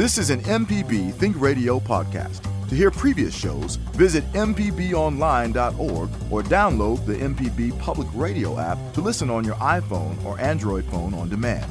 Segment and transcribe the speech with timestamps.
[0.00, 2.40] This is an MPB Think Radio podcast.
[2.70, 9.28] To hear previous shows, visit MPBOnline.org or download the MPB Public Radio app to listen
[9.28, 11.66] on your iPhone or Android phone on demand.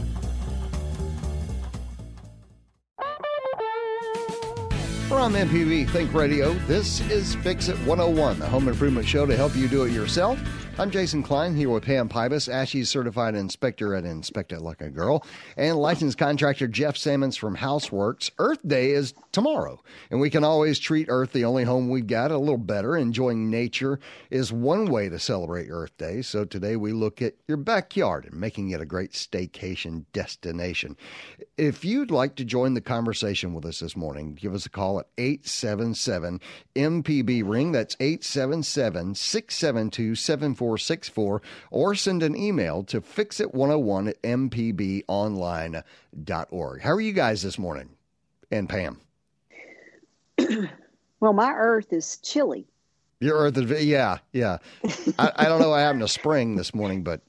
[5.08, 9.56] From MPB Think Radio, this is Fix It 101, the home improvement show to help
[9.56, 10.40] you do it yourself.
[10.80, 14.90] I'm Jason Klein here with Pam Pybus, ASHI certified inspector at Inspect It Like a
[14.90, 15.26] Girl,
[15.58, 18.32] and licensed contractor Jeff Simmons from Houseworks.
[18.38, 22.32] Earth Day is tomorrow, and we can always treat Earth, the only home we've got,
[22.32, 22.96] a little better.
[22.96, 26.22] Enjoying nature is one way to celebrate Earth Day.
[26.22, 30.96] So today we look at your backyard and making it a great staycation destination.
[31.58, 35.02] If you'd like to join the conversation with us this morning, give us a call
[35.02, 36.40] at 877
[36.74, 37.74] MPB Ring.
[37.74, 40.16] That's 877 672
[40.78, 45.84] 7464 or send an email to fixit101 at mpbonline.org.
[46.82, 47.90] How are you guys this morning?
[48.52, 49.00] And Pam?
[51.20, 52.66] well, my earth is chilly.
[53.20, 54.60] Your earth is, yeah, yeah.
[55.18, 57.22] I, I don't know what happened to spring this morning, but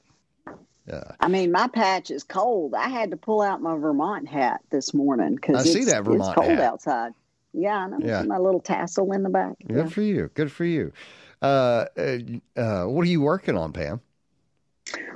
[0.87, 1.11] yeah.
[1.19, 2.73] I mean, my patch is cold.
[2.73, 6.29] I had to pull out my Vermont hat this morning because I see that Vermont
[6.29, 6.59] it's cold hat.
[6.59, 7.13] outside.
[7.53, 8.07] Yeah, and I know.
[8.07, 8.23] Yeah.
[8.23, 9.57] My little tassel in the back.
[9.67, 9.87] Good yeah.
[9.87, 10.29] for you.
[10.33, 10.93] Good for you.
[11.41, 12.17] Uh, uh,
[12.55, 14.01] uh, what are you working on, Pam?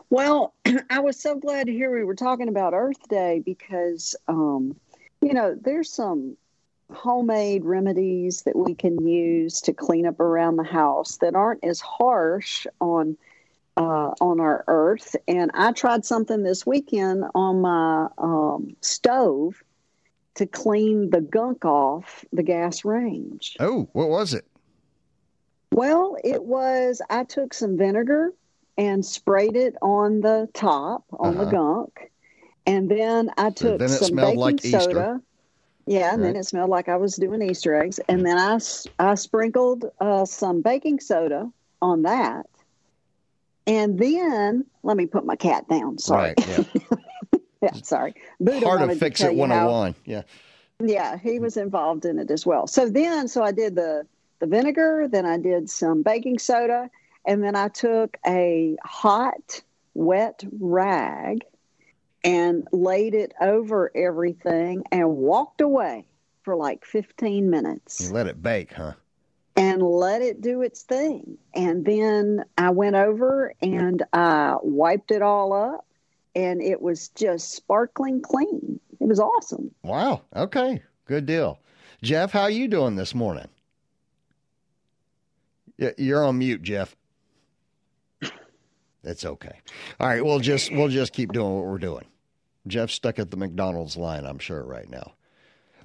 [0.10, 0.54] Well,
[0.90, 4.76] I was so glad to hear we were talking about Earth Day because, um,
[5.22, 6.38] you know, there's some
[6.94, 11.80] homemade remedies that we can use to clean up around the house that aren't as
[11.80, 13.18] harsh on
[13.78, 15.16] uh, on our earth.
[15.28, 19.62] And I tried something this weekend on my um, stove
[20.36, 23.58] to clean the gunk off the gas range.
[23.60, 24.46] Oh, what was it?
[25.76, 28.32] Well, it was I took some vinegar
[28.78, 31.44] and sprayed it on the top on uh-huh.
[31.44, 32.12] the gunk,
[32.66, 34.78] and then I took then some baking like soda.
[34.78, 35.22] Easter.
[35.86, 36.28] Yeah, and right.
[36.30, 38.58] then it smelled like I was doing Easter eggs, and then I
[39.00, 41.52] I sprinkled uh, some baking soda
[41.82, 42.46] on that,
[43.68, 45.98] and then let me put my cat down.
[45.98, 46.36] Sorry.
[46.38, 46.48] Right.
[46.48, 46.98] Yeah.
[47.62, 48.14] yeah sorry.
[48.40, 49.92] Buddha Part of Fix It 101.
[49.92, 50.22] How, yeah.
[50.80, 52.66] Yeah, he was involved in it as well.
[52.66, 54.06] So then, so I did the
[54.40, 56.90] the vinegar, then I did some baking soda,
[57.26, 59.62] and then I took a hot,
[59.94, 61.44] wet rag
[62.24, 66.06] and laid it over everything and walked away
[66.44, 68.02] for like 15 minutes.
[68.02, 68.94] You let it bake, huh?
[69.56, 71.38] And let it do its thing.
[71.54, 75.86] And then I went over and I wiped it all up,
[76.36, 78.80] and it was just sparkling clean.
[79.00, 79.72] It was awesome.
[79.84, 80.24] Wow.
[80.36, 80.82] Okay.
[81.06, 81.60] Good deal.
[82.02, 83.48] Jeff, how are you doing this morning?
[85.78, 86.96] You're on mute, Jeff.
[89.04, 89.60] It's okay.
[90.00, 92.06] All right, we'll just we'll just keep doing what we're doing.
[92.68, 95.14] Jeff's stuck at the McDonald's line, I'm sure, right now.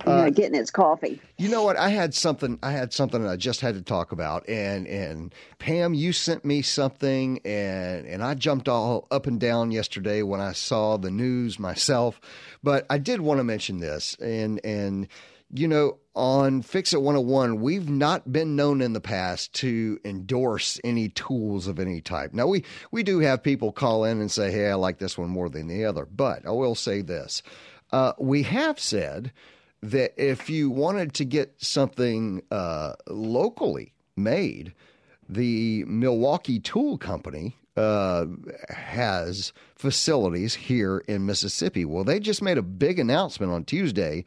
[0.07, 1.21] Uh, getting his coffee.
[1.37, 1.77] You know what?
[1.77, 2.59] I had something.
[2.63, 6.63] I had something I just had to talk about, and and Pam, you sent me
[6.63, 11.59] something, and and I jumped all up and down yesterday when I saw the news
[11.59, 12.19] myself.
[12.63, 15.07] But I did want to mention this, and and
[15.53, 20.81] you know, on Fix It 101, we've not been known in the past to endorse
[20.85, 22.33] any tools of any type.
[22.35, 25.31] Now, we, we do have people call in and say, hey, I like this one
[25.31, 26.05] more than the other.
[26.07, 27.43] But I will say this
[27.93, 29.33] uh, we have said
[29.83, 34.75] that if you wanted to get something uh, locally made,
[35.29, 38.27] the Milwaukee Tool Company uh,
[38.69, 41.85] has facilities here in Mississippi.
[41.85, 44.25] Well, they just made a big announcement on Tuesday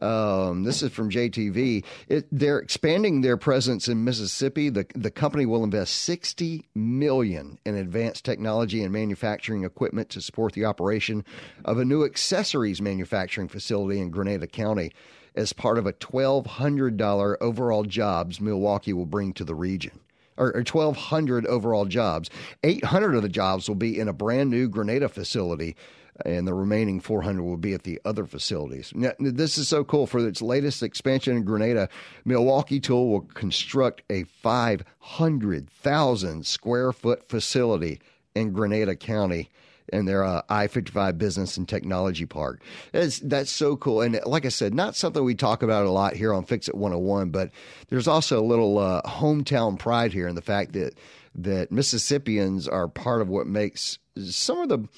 [0.00, 1.84] um, this is from JTV.
[2.08, 4.68] It, they're expanding their presence in Mississippi.
[4.68, 10.54] The the company will invest 60 million in advanced technology and manufacturing equipment to support
[10.54, 11.24] the operation
[11.64, 14.92] of a new accessories manufacturing facility in Grenada County
[15.34, 20.00] as part of a $1,200 overall jobs Milwaukee will bring to the region.
[20.38, 22.30] Or, or 1,200 overall jobs.
[22.64, 25.76] 800 of the jobs will be in a brand new Grenada facility
[26.24, 28.92] and the remaining 400 will be at the other facilities.
[28.94, 30.06] Now, this is so cool.
[30.06, 31.88] For its latest expansion in Grenada,
[32.24, 38.00] Milwaukee Tool will construct a 500,000 square foot facility
[38.34, 39.50] in Grenada County
[39.92, 42.62] in their uh, I 55 Business and Technology Park.
[42.92, 44.00] That's, that's so cool.
[44.00, 46.74] And like I said, not something we talk about a lot here on Fix It
[46.74, 47.50] 101, but
[47.88, 50.94] there's also a little uh, hometown pride here in the fact that,
[51.34, 54.88] that Mississippians are part of what makes some of the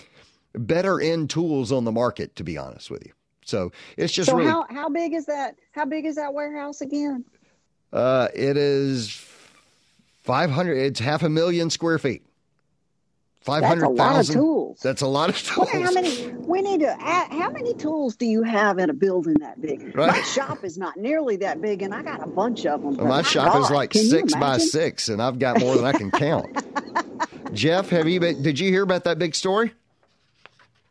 [0.55, 3.13] better end tools on the market, to be honest with you.
[3.45, 4.51] So it's just so really.
[4.51, 5.57] How, how big is that?
[5.73, 7.25] How big is that warehouse again?
[7.93, 9.11] Uh, it is
[10.23, 12.23] 500, it's half a million square feet.
[13.43, 14.81] 500,000 tools.
[14.81, 15.69] That's a lot of tools.
[15.71, 16.29] How many?
[16.29, 16.97] We need to.
[16.99, 19.95] Add, how many tools do you have in a building that big?
[19.95, 20.13] Right.
[20.13, 22.97] My shop is not nearly that big, and I got a bunch of them.
[22.97, 26.11] Well, my shop is like six by six, and I've got more than I can
[26.11, 26.65] count.
[27.53, 29.75] Jeff, have you been, did you hear about that big story?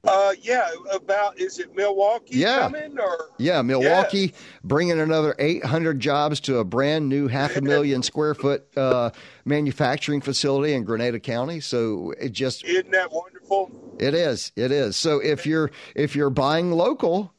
[0.06, 2.60] Uh, yeah, about is it Milwaukee Yeah.
[2.60, 4.34] coming or Yeah, Milwaukee
[4.64, 9.12] bringing another 800 jobs to a brand new half a million square foot uh,
[9.46, 11.62] manufacturing facility in Grenada County.
[11.62, 13.72] So it just isn't that wonderful?
[13.98, 14.98] it is, it is.
[14.98, 17.34] So if you're if you're buying local,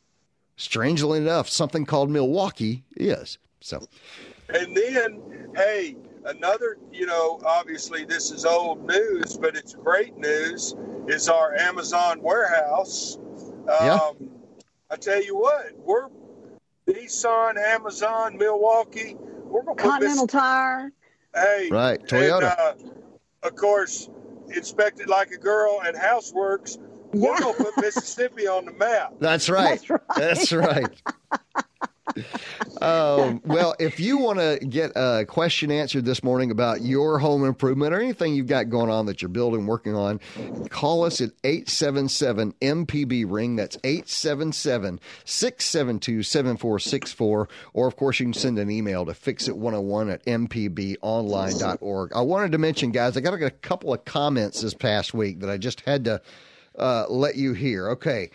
[0.57, 3.37] strangely enough, something called Milwaukee is.
[3.61, 3.87] So
[4.49, 10.75] And then, hey, another, you know, obviously this is old news, but it's great news,
[11.09, 13.17] is our Amazon warehouse.
[13.19, 14.09] Um, Yeah.
[14.91, 16.09] I tell you what, we're
[16.87, 19.17] Nissan, Amazon, Milwaukee.
[19.19, 20.33] We're going to put Continental this.
[20.33, 20.93] Tire.
[21.35, 22.55] Hey, Right, Toyota.
[22.77, 24.09] And, uh, of course,
[24.51, 26.79] Inspect It Like a Girl and Houseworks.
[27.13, 27.41] We're Yeah.
[27.41, 29.15] going to put Mississippi on the map.
[29.19, 29.81] That's right.
[29.81, 30.01] That's right.
[30.17, 31.03] That's right.
[32.81, 37.45] um, well, if you want to get a question answered this morning about your home
[37.45, 40.21] improvement or anything you've got going on that you're building, working on,
[40.71, 43.57] call us at 877 MPB Ring.
[43.57, 47.49] That's 877 672 7464.
[47.73, 52.13] Or, of course, you can send an email to fixit101 at mpbonline.org.
[52.13, 55.51] I wanted to mention, guys, I got a couple of comments this past week that
[55.51, 56.21] I just had to
[56.79, 57.91] uh, let you hear.
[57.91, 58.31] Okay.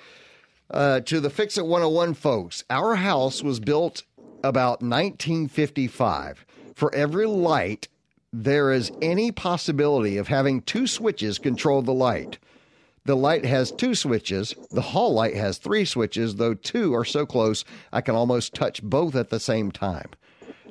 [0.72, 4.04] Uh, to the Fix It 101 folks, our house was built
[4.44, 6.46] about 1955.
[6.76, 7.88] For every light,
[8.32, 12.38] there is any possibility of having two switches control the light.
[13.06, 14.54] The light has two switches.
[14.70, 18.84] The hall light has three switches, though two are so close I can almost touch
[18.84, 20.12] both at the same time.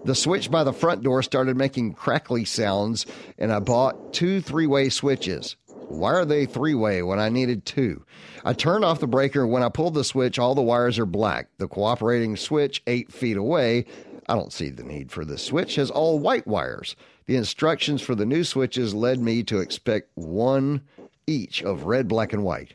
[0.04, 3.04] The switch by the front door started making crackly sounds,
[3.36, 5.56] and I bought two three way switches.
[5.88, 8.04] Why are they three way when I needed two?
[8.44, 9.46] I turned off the breaker.
[9.46, 11.48] When I pulled the switch, all the wires are black.
[11.58, 13.86] The cooperating switch, eight feet away,
[14.28, 16.94] I don't see the need for this switch, has all white wires.
[17.26, 20.82] The instructions for the new switches led me to expect one
[21.26, 22.74] each of red, black, and white.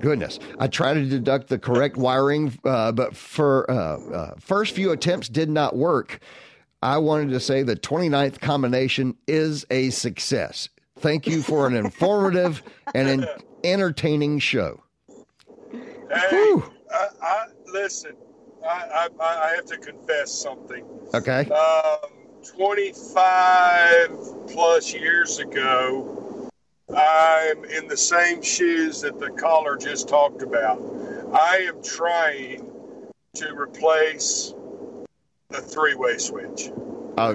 [0.00, 0.38] Goodness.
[0.58, 5.28] I tried to deduct the correct wiring, uh, but for uh, uh, first few attempts
[5.28, 6.20] did not work.
[6.82, 10.68] I wanted to say the 29th combination is a success.
[11.02, 12.62] Thank you for an informative
[12.94, 13.26] and an
[13.64, 14.80] entertaining show.
[15.72, 16.54] Hey.
[16.92, 18.12] I, I listen.
[18.64, 20.84] I, I I have to confess something.
[21.12, 21.50] Okay.
[21.50, 22.10] Um,
[22.56, 26.50] 25 plus years ago,
[26.90, 30.80] I'm in the same shoes that the caller just talked about.
[31.32, 32.70] I am trying
[33.34, 34.54] to replace
[35.50, 36.70] the three-way switch.
[37.18, 37.34] Oh,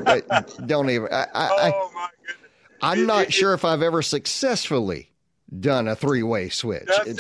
[0.66, 1.08] don't even.
[1.12, 2.47] I, I, oh my goodness!
[2.82, 5.12] I'm it- not it- sure if I've ever successfully
[5.60, 6.88] done a three way switch.
[6.88, 7.20] Nothing,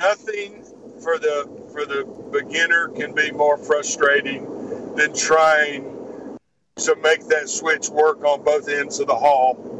[0.00, 0.64] nothing
[1.02, 4.44] for the for the beginner can be more frustrating
[4.96, 6.36] than trying
[6.76, 9.70] to make that switch work on both ends of the hall.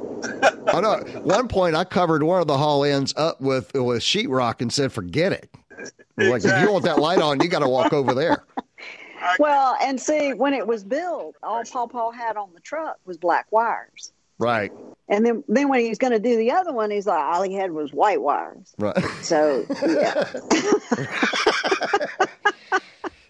[0.68, 0.92] I know.
[0.94, 4.72] At one point, I covered one of the hall ends up with with sheetrock and
[4.72, 5.50] said, "Forget it."
[6.16, 8.44] Like if you want that light on, you got to walk over there.
[9.38, 13.16] Well, and see, when it was built, all Paw Paw had on the truck was
[13.18, 14.12] black wires.
[14.44, 14.70] Right.
[15.08, 17.55] And then, then when he's going to do the other one, he's like, all he
[17.55, 18.75] had was white wires.
[18.79, 18.96] Right.
[19.23, 20.25] So, yeah.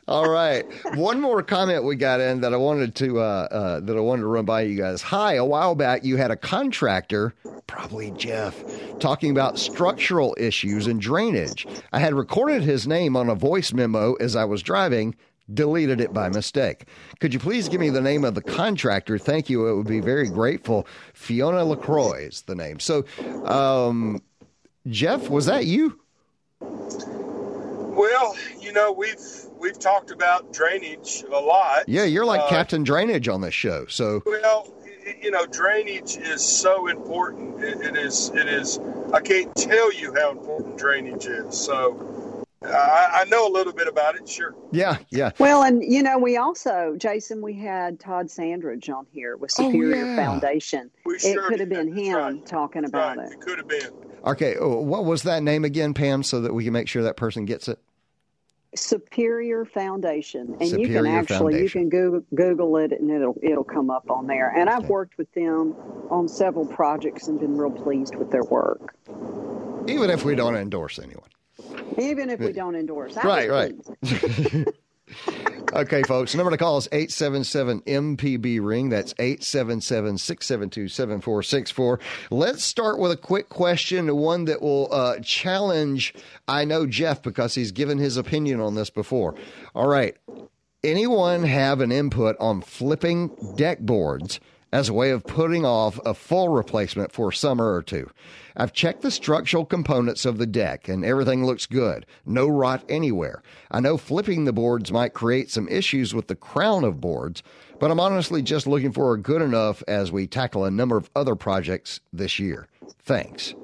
[0.06, 0.66] All right.
[0.96, 4.22] One more comment we got in that I wanted to uh, uh, that I wanted
[4.22, 5.00] to run by you guys.
[5.00, 7.32] Hi, a while back you had a contractor,
[7.66, 8.62] probably Jeff,
[8.98, 11.66] talking about structural issues and drainage.
[11.90, 15.14] I had recorded his name on a voice memo as I was driving.
[15.52, 16.86] Deleted it by mistake.
[17.20, 19.18] Could you please give me the name of the contractor?
[19.18, 19.68] Thank you.
[19.68, 20.86] It would be very grateful.
[21.12, 22.80] Fiona LaCroix is the name.
[22.80, 23.04] So,
[23.44, 24.22] um,
[24.88, 26.00] Jeff, was that you?
[27.96, 29.20] Well, you know we've
[29.58, 31.88] we've talked about drainage a lot.
[31.88, 33.86] Yeah, you're like Uh, Captain Drainage on this show.
[33.86, 34.74] So, Well,
[35.20, 37.62] you know, drainage is so important.
[37.62, 38.30] It, it is.
[38.34, 38.80] It is.
[39.12, 41.54] I can't tell you how important drainage is.
[41.56, 42.23] So,
[42.66, 44.28] I, I know a little bit about it.
[44.28, 44.54] Sure.
[44.70, 45.30] yeah, yeah.
[45.38, 49.64] Well, and you know, we also, Jason, we had Todd Sandridge on here with Oh,
[49.70, 50.16] Superior yeah.
[50.16, 50.90] Foundation.
[51.04, 52.46] We It sure could have been him right.
[52.46, 53.26] talking about Right.
[53.26, 53.32] it.
[53.32, 53.88] It could have been.
[54.26, 57.16] Okay, oh, what was that name again, Pam, so that we can make sure that
[57.16, 57.78] person gets it?
[58.74, 61.82] Superior Foundation, and you can actually Foundation.
[61.82, 64.50] you can Google, Google it, and it'll it'll come up on there.
[64.56, 64.88] And I've Okay.
[64.88, 65.76] worked with them
[66.10, 68.94] on several projects and been real pleased with their work,
[69.86, 71.28] Even if we don't endorse anyone.
[71.98, 73.16] Even if we don't endorse.
[73.16, 74.66] I Right, right.
[75.74, 76.36] Okay, folks.
[76.36, 78.90] Number to call is 877 MPB Ring.
[78.90, 82.00] That's 877 672 7464.
[82.30, 86.14] Let's start with a quick question, one that will uh, challenge,
[86.46, 89.34] I know Jeff because he's given his opinion on this before.
[89.74, 90.16] All right.
[90.84, 94.38] Anyone have an input on flipping deck boards
[94.74, 98.10] as a way of putting off a full replacement for a summer or two?
[98.56, 102.06] I've checked the structural components of the deck and everything looks good.
[102.26, 103.42] No rot anywhere.
[103.70, 107.42] I know flipping the boards might create some issues with the crown of boards,
[107.78, 111.08] but I'm honestly just looking for a good enough as we tackle a number of
[111.14, 112.66] other projects this year.
[113.00, 113.54] Thanks.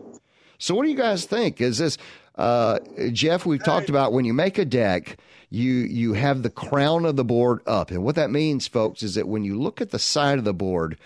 [0.59, 1.61] So, what do you guys think?
[1.61, 1.99] Is this,
[2.37, 2.79] uh,
[3.13, 3.47] Jeff?
[3.47, 5.19] We've talked about when you make a deck,
[5.51, 9.15] you you have the crown of the board up, and what that means, folks, is
[9.15, 10.97] that when you look at the side of the board,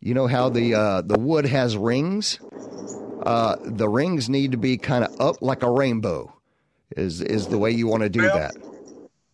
[0.00, 2.38] you know how the uh, the wood has rings
[3.24, 6.32] uh, the rings need to be kind of up like a rainbow.
[6.96, 8.54] Is is the way you want to do well, that?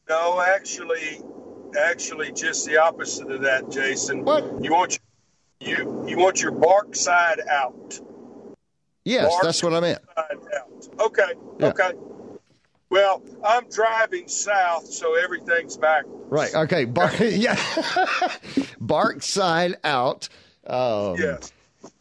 [0.09, 1.21] No, actually,
[1.79, 4.25] actually, just the opposite of that, Jason.
[4.25, 4.99] What you want?
[5.61, 7.99] Your, you you want your bark side out.
[9.05, 10.01] Yes, bark that's what I meant.
[11.01, 11.67] Okay, yeah.
[11.67, 11.93] okay.
[12.90, 16.04] Well, I'm driving south, so everything's back.
[16.07, 16.54] Right.
[16.54, 16.85] Okay.
[16.85, 17.14] Bark.
[17.21, 17.59] yeah.
[18.80, 20.28] bark side out.
[20.66, 21.52] Um, yes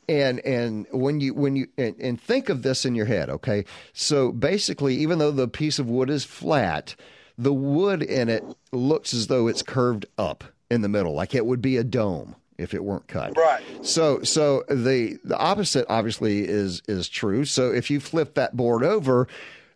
[0.09, 3.65] and and when you when you and, and, think of this in your head okay
[3.93, 6.95] so basically even though the piece of wood is flat
[7.37, 11.45] the wood in it looks as though it's curved up in the middle like it
[11.45, 16.39] would be a dome if it weren't cut right so so the the opposite obviously
[16.47, 19.27] is is true so if you flip that board over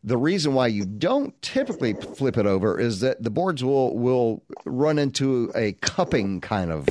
[0.04, 4.44] the reason why you don't typically flip it over is that the boards will will
[4.66, 6.88] run into a cupping kind of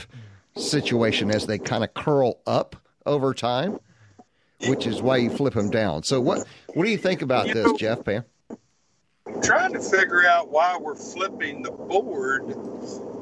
[0.56, 2.76] situation as they kind of curl up
[3.06, 3.78] over time,
[4.66, 6.02] which is why you flip them down.
[6.02, 8.24] So what what do you think about you this, know, Jeff Pam?
[9.26, 12.46] I'm trying to figure out why we're flipping the board.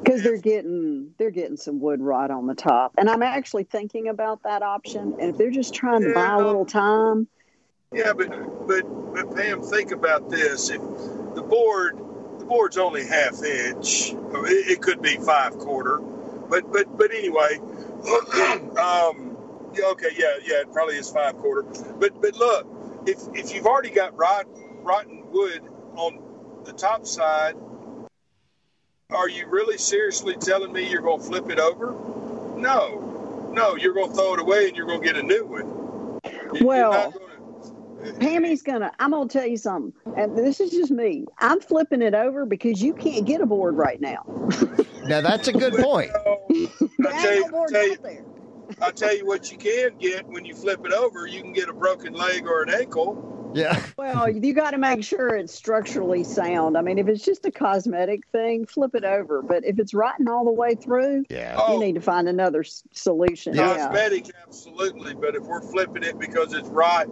[0.03, 4.07] Because they're getting they're getting some wood rot on the top, and I'm actually thinking
[4.07, 5.15] about that option.
[5.19, 7.27] And if they're just trying to yeah, buy a little time,
[7.93, 8.29] yeah, but
[8.67, 10.81] but but Pam, think about this: if
[11.35, 11.97] the board
[12.37, 17.57] the board's only half inch, it, it could be five quarter, but but but anyway,
[18.77, 19.35] um,
[19.73, 21.63] yeah, okay, yeah, yeah, it probably is five quarter.
[21.93, 22.67] But but look,
[23.07, 24.45] if if you've already got rot,
[24.83, 25.63] rotten wood
[25.95, 26.19] on
[26.65, 27.55] the top side,
[29.09, 31.93] are you really seriously telling me you're going to flip it over?
[32.55, 35.43] No, no, you're going to throw it away and you're going to get a new
[35.45, 36.63] one.
[36.63, 37.13] Well.
[38.19, 38.91] Pammy's gonna.
[38.99, 41.25] I'm gonna tell you something, and this is just me.
[41.39, 44.23] I'm flipping it over because you can't get a board right now.
[45.05, 46.11] now that's a good point.
[46.49, 48.23] there ain't no board out there.
[48.81, 51.27] I'll tell you what you can get when you flip it over.
[51.27, 53.51] You can get a broken leg or an ankle.
[53.53, 53.81] Yeah.
[53.97, 56.77] Well, you got to make sure it's structurally sound.
[56.77, 59.41] I mean, if it's just a cosmetic thing, flip it over.
[59.41, 62.63] But if it's rotten all the way through, yeah, you oh, need to find another
[62.63, 63.55] solution.
[63.55, 64.33] Cosmetic, yeah.
[64.45, 65.15] absolutely.
[65.15, 67.07] But if we're flipping it because it's right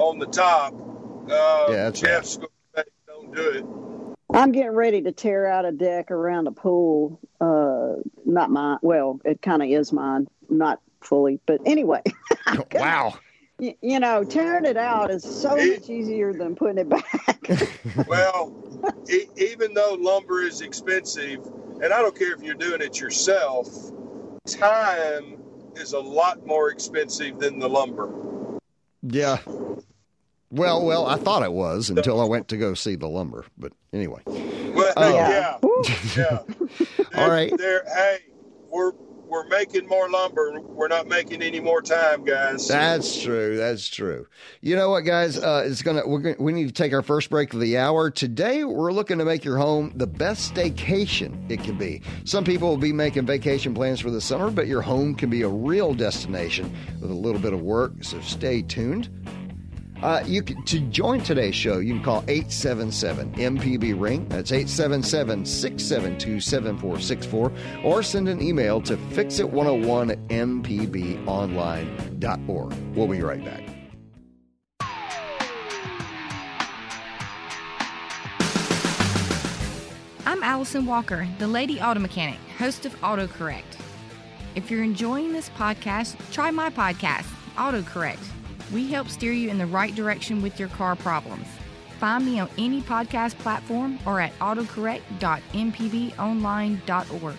[0.00, 0.74] on the top,
[1.30, 2.38] uh, yeah, that's Jeff's
[2.76, 2.86] right.
[3.06, 3.64] don't do it.
[4.32, 7.20] I'm getting ready to tear out a deck around a pool.
[7.40, 8.78] Uh, not mine.
[8.82, 10.28] Well, it kind of is mine.
[10.48, 11.40] Not fully.
[11.46, 12.02] But anyway.
[12.74, 13.18] wow.
[13.58, 18.06] You, you know, tearing it out is so much easier than putting it back.
[18.06, 18.54] well,
[19.10, 21.44] e- even though lumber is expensive,
[21.82, 23.68] and I don't care if you're doing it yourself,
[24.46, 25.42] time
[25.76, 28.10] is a lot more expensive than the lumber.
[29.02, 29.38] Yeah.
[30.50, 33.44] Well, well, I thought it was until I went to go see the lumber.
[33.56, 34.22] But anyway.
[34.26, 35.58] Well, uh, yeah,
[36.16, 36.38] yeah.
[37.22, 37.56] All right.
[37.56, 38.18] There, hey,
[38.68, 38.92] we're
[39.30, 40.60] we're making more lumber.
[40.60, 42.66] We're not making any more time, guys.
[42.66, 43.56] That's true.
[43.56, 44.26] That's true.
[44.60, 45.38] You know what, guys?
[45.38, 48.10] Uh, it's gonna we're gonna we need to take our first break of the hour.
[48.10, 52.02] Today, we're looking to make your home the best staycation it can be.
[52.24, 55.42] Some people will be making vacation plans for the summer, but your home can be
[55.42, 57.92] a real destination with a little bit of work.
[58.02, 59.08] So stay tuned.
[60.02, 64.26] Uh, you can, to join today's show, you can call 877 MPB Ring.
[64.28, 67.52] That's 877 672 7464.
[67.84, 72.74] Or send an email to fixit101 at mpbonline.org.
[72.96, 73.62] We'll be right back.
[80.26, 83.62] I'm Allison Walker, the Lady Auto Mechanic, host of AutoCorrect.
[84.54, 87.26] If you're enjoying this podcast, try my podcast,
[87.56, 88.24] AutoCorrect.
[88.72, 91.46] We help steer you in the right direction with your car problems.
[91.98, 97.36] Find me on any podcast platform or at autocorrect.mpbonline.org.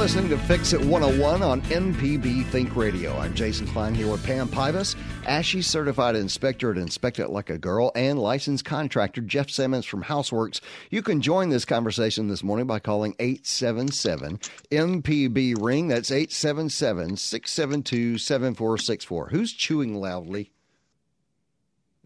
[0.00, 3.14] listening to Fix It 101 on MPB Think Radio.
[3.18, 7.58] I'm Jason Klein here with Pam Pybus, ASHI certified inspector at Inspect It Like a
[7.58, 10.62] Girl, and licensed contractor Jeff Simmons from Houseworks.
[10.88, 14.38] You can join this conversation this morning by calling 877
[14.70, 15.88] MPB Ring.
[15.88, 19.28] That's 877 672 7464.
[19.28, 20.50] Who's chewing loudly?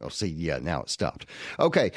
[0.01, 1.27] Oh, see, yeah, now it stopped.
[1.61, 1.93] Okay.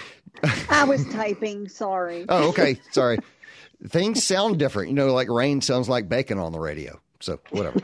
[0.69, 1.67] I was typing.
[1.67, 2.27] Sorry.
[2.29, 2.79] oh, okay.
[2.91, 3.17] Sorry
[3.85, 4.89] things sound different.
[4.89, 6.99] You know, like rain sounds like bacon on the radio.
[7.19, 7.79] So whatever.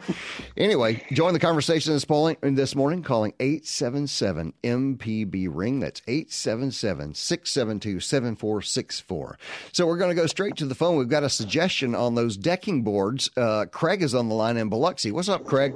[0.57, 5.79] anyway, join the conversation this morning, this morning calling 877 MPB ring.
[5.79, 9.38] That's 877 672 7464.
[9.71, 10.97] So we're going to go straight to the phone.
[10.97, 13.31] We've got a suggestion on those decking boards.
[13.35, 15.12] Uh, Craig is on the line in Biloxi.
[15.12, 15.73] What's up, Craig?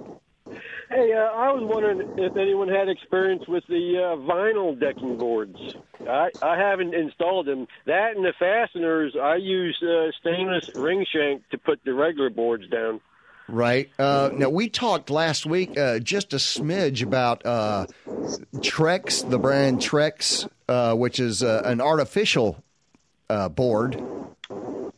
[0.89, 5.75] Hey, uh, I was wondering if anyone had experience with the uh, vinyl decking boards.
[6.08, 7.67] I, I haven't installed them.
[7.86, 12.70] That and the fasteners, I use uh, stainless ring shank to put the regular boards
[12.70, 13.01] down.
[13.50, 13.89] Right.
[14.00, 17.88] Uh, now, we talked last week uh, just a smidge about uh,
[18.58, 22.63] Trex, the brand Trex, uh, which is uh, an artificial
[23.29, 24.01] uh, board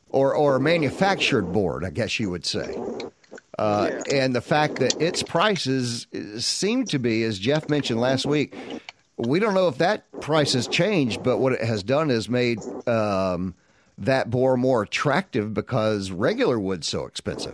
[0.09, 2.75] or, or manufactured board, I guess you would say.
[3.59, 8.55] Uh, and the fact that its prices seem to be, as Jeff mentioned last week,
[9.17, 12.59] we don't know if that price has changed, but what it has done is made
[12.87, 13.53] um,
[13.97, 17.53] that boar more attractive because regular wood's so expensive.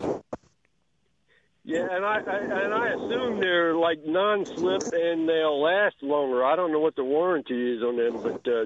[1.63, 6.45] Yeah, and I, I and I assume they're like non-slip and they'll last longer.
[6.45, 8.65] I don't know what the warranty is on them, but uh,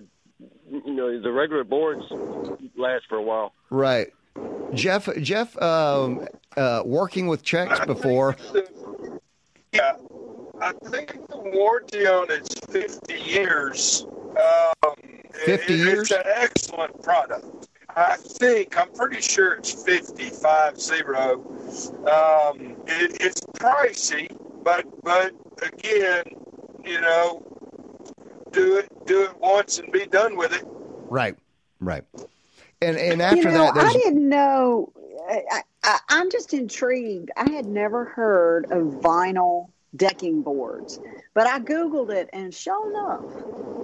[0.70, 2.04] you know the regular boards
[2.76, 3.54] last for a while.
[3.70, 4.12] Right.
[4.74, 8.36] Jeff, Jeff, um, uh, working with Trex before.
[8.52, 9.20] The,
[9.72, 9.94] yeah,
[10.62, 14.06] I think the warranty on it's 50 years.
[14.30, 14.96] Um,
[15.34, 16.00] 50 it, years?
[16.00, 17.68] It's an excellent product.
[17.96, 21.34] I think, I'm pretty sure it's 55 zero.
[22.02, 24.30] Um, it, it's pricey,
[24.64, 26.24] but, but again,
[26.86, 27.44] you know,
[28.52, 30.66] do it, do it once and be done with it.
[31.10, 31.36] Right,
[31.80, 32.04] right.
[32.82, 34.92] And and after you know, that, I didn't know.
[35.30, 37.30] I, I, I'm just intrigued.
[37.36, 41.00] I had never heard of vinyl decking boards,
[41.34, 43.22] but I googled it, and sure enough,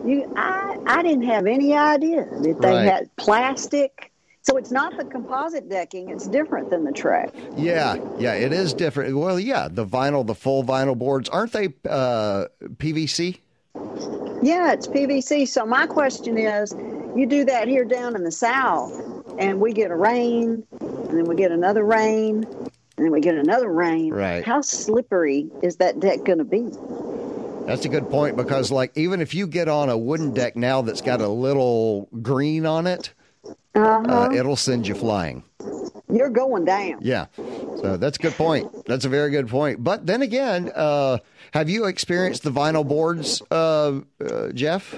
[0.08, 2.90] you I I didn't have any idea that they Right.
[2.90, 4.12] had plastic.
[4.44, 7.32] So it's not the composite decking; it's different than the Trex.
[7.58, 9.18] yeah, yeah, it is different.
[9.18, 12.46] Well, yeah, the vinyl, the full vinyl boards, aren't they uh,
[12.78, 13.40] PVC?
[14.42, 15.48] Yeah, it's PVC.
[15.48, 16.74] So my question is,
[17.16, 18.94] you do that here down in the south,
[19.40, 23.36] and we get a rain, and then we get another rain, and then we get
[23.36, 24.14] another rain.
[24.14, 24.44] Right.
[24.46, 26.68] How slippery is that deck going to be?
[27.66, 30.82] That's a good point because, like, even if you get on a wooden deck now
[30.82, 33.14] that's got a little green on it,
[33.74, 34.04] Uh-huh.
[34.08, 35.44] uh, it'll send you flying.
[36.08, 37.00] You're going down.
[37.02, 37.26] Yeah.
[37.36, 38.86] So that's a good point.
[38.86, 39.84] That's a very good point.
[39.84, 41.18] But then again, uh,
[41.52, 44.96] have you experienced the vinyl boards, uh, uh, Jeff?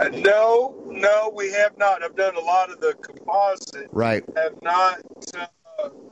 [0.00, 2.02] Uh, no, no, we have not.
[2.02, 3.88] I've done a lot of the composite.
[3.92, 4.24] Right.
[4.36, 5.00] Have not,
[5.34, 5.46] uh,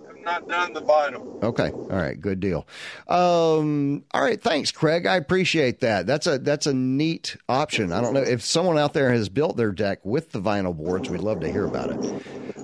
[0.06, 1.42] have not done the vinyl.
[1.42, 1.70] Okay.
[1.70, 2.20] All right.
[2.20, 2.66] Good deal.
[3.08, 4.40] Um, all right.
[4.40, 5.06] Thanks, Craig.
[5.06, 6.06] I appreciate that.
[6.06, 7.92] That's a that's a neat option.
[7.92, 11.08] I don't know if someone out there has built their deck with the vinyl boards.
[11.08, 12.22] We'd love to hear about it.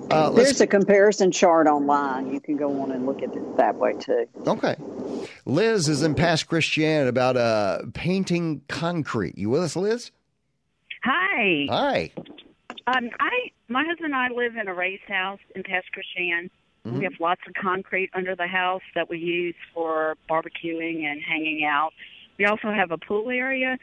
[0.09, 2.31] Uh, There's a comparison chart online.
[2.31, 4.25] You can go on and look at it that way too.
[4.45, 4.75] Okay.
[5.45, 9.37] Liz is in Pass Christian about uh, painting concrete.
[9.37, 10.11] You with us, Liz?
[11.09, 11.67] Hi.
[11.69, 12.11] Hi.
[12.85, 16.49] Um, I my husband and I live in a raised house in Pass Christian.
[16.83, 21.65] We have lots of concrete under the house that we use for barbecuing and hanging
[21.65, 21.91] out.
[22.37, 23.77] We also have a pool area,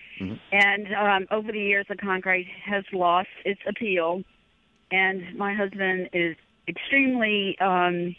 [0.52, 4.22] and um, over the years, the concrete has lost its appeal.
[4.90, 6.36] And my husband is
[6.68, 8.14] extremely um,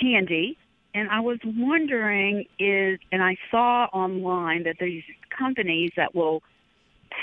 [0.00, 0.56] handy,
[0.94, 5.02] and I was wondering is, and I saw online that there's
[5.36, 6.42] companies that will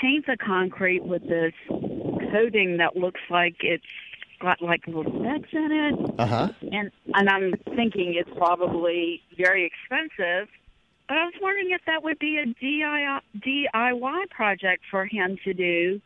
[0.00, 3.84] paint the concrete with this coating that looks like it's
[4.40, 6.48] got like little specks in it, Uh huh.
[6.72, 10.48] and and I'm thinking it's probably very expensive.
[11.08, 15.52] But I was wondering if that would be a DIY, DIY project for him to
[15.52, 16.00] do,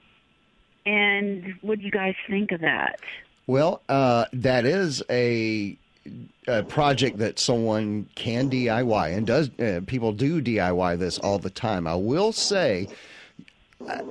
[0.87, 3.01] and what do you guys think of that?
[3.47, 5.77] Well, uh, that is a,
[6.49, 9.51] a project that someone can DIY and does.
[9.61, 11.87] Uh, people do DIY this all the time.
[11.87, 12.89] I will say,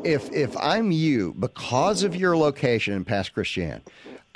[0.03, 3.81] if if I'm you, because of your location in Pass Christian,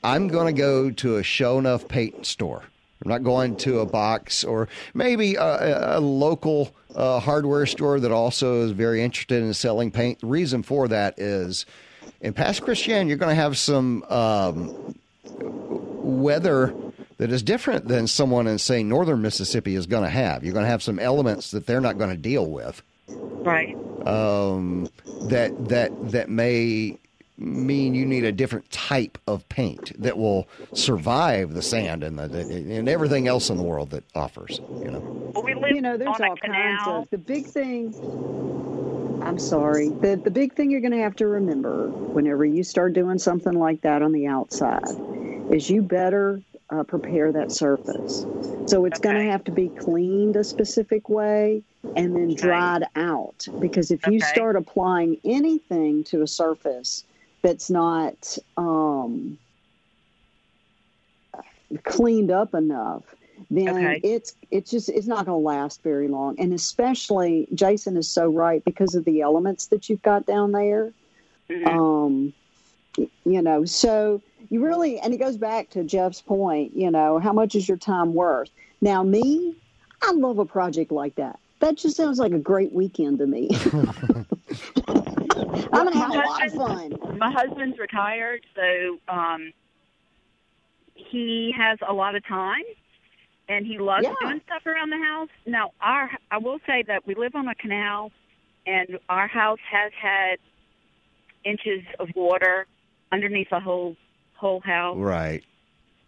[0.04, 2.63] I'm going to go to a show enough paint store.
[3.04, 8.12] I'm not going to a box or maybe a, a, local uh, hardware store that
[8.12, 10.21] also is very interested in selling paint.
[10.21, 11.67] The reason for that is
[12.21, 14.95] in Pass Christian, you're going to have some um,
[15.30, 16.73] weather
[17.17, 20.43] that is different than someone in, say, northern Mississippi is going to have.
[20.43, 22.82] You're going to have some elements that they're not going to deal with.
[23.10, 23.76] Right.
[24.08, 24.89] Um,
[25.24, 26.98] that that that may
[27.38, 32.41] mean you need a different type of paint that will survive the sand and the,
[32.41, 34.60] and everything else in the world that offers.
[34.84, 35.32] You know.
[35.36, 36.78] Well, we live you know, there's all canal.
[36.86, 37.93] kinds of the big thing.
[39.22, 39.89] I'm sorry.
[39.89, 43.54] The the big thing you're going to have to remember whenever you start doing something
[43.54, 44.84] like that on the outside
[45.52, 48.25] is you better uh, prepare that surface.
[48.65, 51.63] So it's going to have to be cleaned a specific way
[51.95, 57.03] and then dried out because if you start applying anything to a surface
[57.41, 59.38] that's not um,
[61.84, 63.03] cleaned up enough,
[63.49, 63.99] then Okay.
[64.03, 66.39] it's it's just it's not going to last very long.
[66.39, 70.91] And especially, Jason is so right because of the elements that you've got down there.
[71.49, 71.67] Mhm.
[71.67, 72.34] Um,
[73.25, 76.76] you know, so you really, and it goes back to Jeff's point.
[76.76, 78.50] You know, how much is your time worth?
[78.82, 79.56] Now, me,
[80.02, 81.40] I love a project like that.
[81.60, 83.50] That just sounds like a great weekend to me.
[84.88, 87.18] I'm gonna have a lot of fun.
[87.18, 89.52] my husband's retired, so um,
[90.96, 92.64] he has a lot of time,
[93.50, 94.14] and he loves Yeah.
[94.22, 95.30] doing stuff around the house.
[95.46, 98.12] Now, our I will say that we live on a canal,
[98.66, 100.38] and our house has had
[101.44, 102.68] inches of water
[103.12, 103.96] underneath the whole
[104.38, 104.97] whole house.
[104.97, 105.43] Right.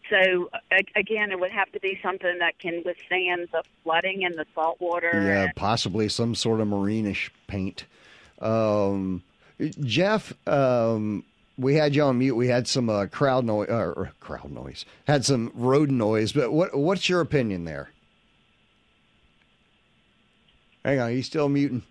[0.09, 0.49] So
[0.95, 4.79] again, it would have to be something that can withstand the flooding and the salt
[4.79, 5.11] water.
[5.13, 7.85] Yeah, possibly some sort of marinish paint.
[8.41, 9.21] Um,
[9.81, 11.23] Jeff, um,
[11.59, 12.35] we had you on mute.
[12.35, 16.31] We had some uh, crowd noise, uh, crowd noise, had some road noise.
[16.31, 17.89] But what what's your opinion there?
[20.83, 21.83] Hang on, you still muting?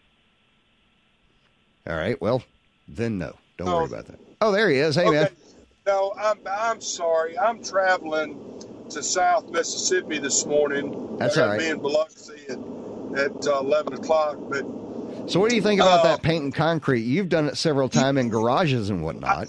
[1.86, 2.20] All right.
[2.20, 2.42] Well,
[2.88, 3.36] then no.
[3.58, 3.86] Don't worry Oh.
[3.86, 4.18] about that.
[4.40, 4.94] Oh, there he is.
[4.96, 5.28] Hey, man.
[5.88, 7.38] No, I'm I'm sorry.
[7.38, 8.38] I'm traveling
[8.90, 11.16] to South Mississippi this morning.
[11.16, 11.58] That's I all right.
[11.60, 12.58] to be in Biloxi at,
[13.18, 14.36] at uh, eleven o'clock.
[14.50, 14.66] But
[15.30, 17.00] So, what do you think about Uh, that paint and concrete?
[17.04, 19.48] You've done it several times in garages and whatnot.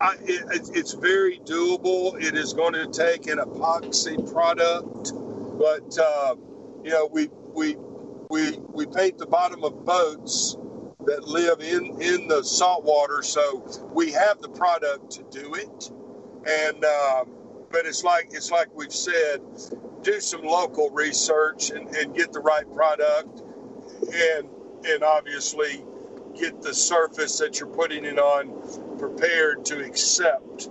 [0.00, 2.14] I, it, it's- it's very doable.
[2.22, 5.12] It is going to take an epoxy product,
[5.58, 6.36] but uh,
[6.84, 7.76] you know we we
[8.30, 10.56] we we paint the bottom of boats
[11.08, 15.90] that live in in the salt water, so we have the product to do it.
[16.46, 17.30] And um,
[17.70, 19.40] but it's like it's like we've said,
[20.02, 23.42] do some local research and, and get the right product,
[24.12, 24.48] and
[24.86, 25.84] and obviously
[26.38, 30.70] get the surface that you're putting it on prepared to accept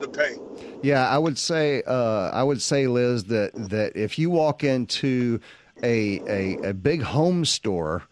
[0.00, 0.40] the paint.
[0.82, 5.40] Yeah, I would say uh, I would say Liz that that if you walk into
[5.82, 8.02] a a, a big home store,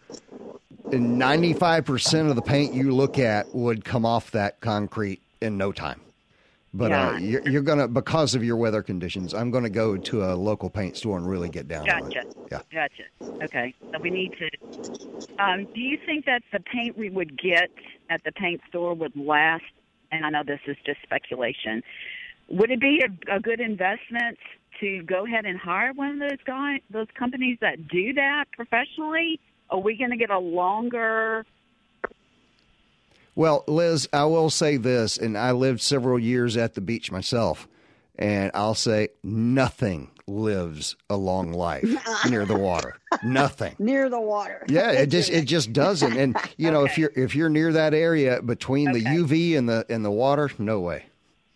[0.91, 5.57] ninety five percent of the paint you look at would come off that concrete in
[5.57, 6.01] no time.
[6.73, 9.33] But uh, you're, you're gonna because of your weather conditions.
[9.33, 12.19] I'm gonna go to a local paint store and really get down on Gotcha.
[12.19, 12.27] it.
[12.51, 12.61] Yeah.
[12.71, 13.03] Gotcha.
[13.43, 13.73] Okay.
[13.93, 14.49] So we need to.
[15.43, 17.71] Um, do you think that the paint we would get
[18.09, 19.63] at the paint store would last?
[20.11, 21.83] And I know this is just speculation.
[22.49, 24.37] Would it be a, a good investment
[24.79, 29.39] to go ahead and hire one of those guys, those companies that do that professionally?
[29.71, 31.45] Are we going to get a longer?
[33.35, 37.67] Well, Liz, I will say this, and I lived several years at the beach myself,
[38.17, 41.95] and I'll say nothing lives a long life
[42.29, 42.97] near the water.
[43.23, 43.75] Nothing.
[43.79, 44.65] Near the water.
[44.67, 46.17] Yeah, it just it just doesn't.
[46.17, 49.85] And you know, if you're if you're near that area between the UV and the
[49.89, 51.05] and the water, no way.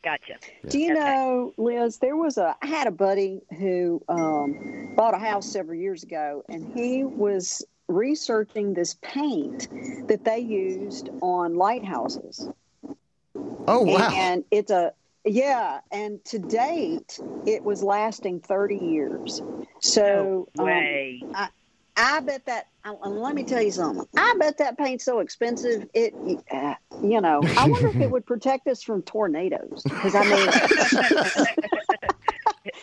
[0.04, 0.36] Gotcha.
[0.70, 1.02] Do you Okay.
[1.02, 1.98] know, Liz?
[1.98, 2.56] There was a.
[2.62, 7.64] I had a buddy who um, bought a house several years ago, and he was
[7.88, 9.68] researching this paint
[10.08, 12.50] that they used on lighthouses.
[13.68, 14.12] Oh wow.
[14.14, 14.94] And it's a
[15.28, 19.42] yeah, and to date, it was lasting thirty years.
[19.80, 21.24] So No um, way.
[21.98, 22.68] I bet that.
[22.86, 24.06] let me tell you something.
[24.18, 25.88] I bet that paint's so expensive.
[25.94, 26.14] It,
[26.52, 29.82] uh, you know, I wonder if it would protect us from tornadoes.
[29.84, 30.50] Because I mean,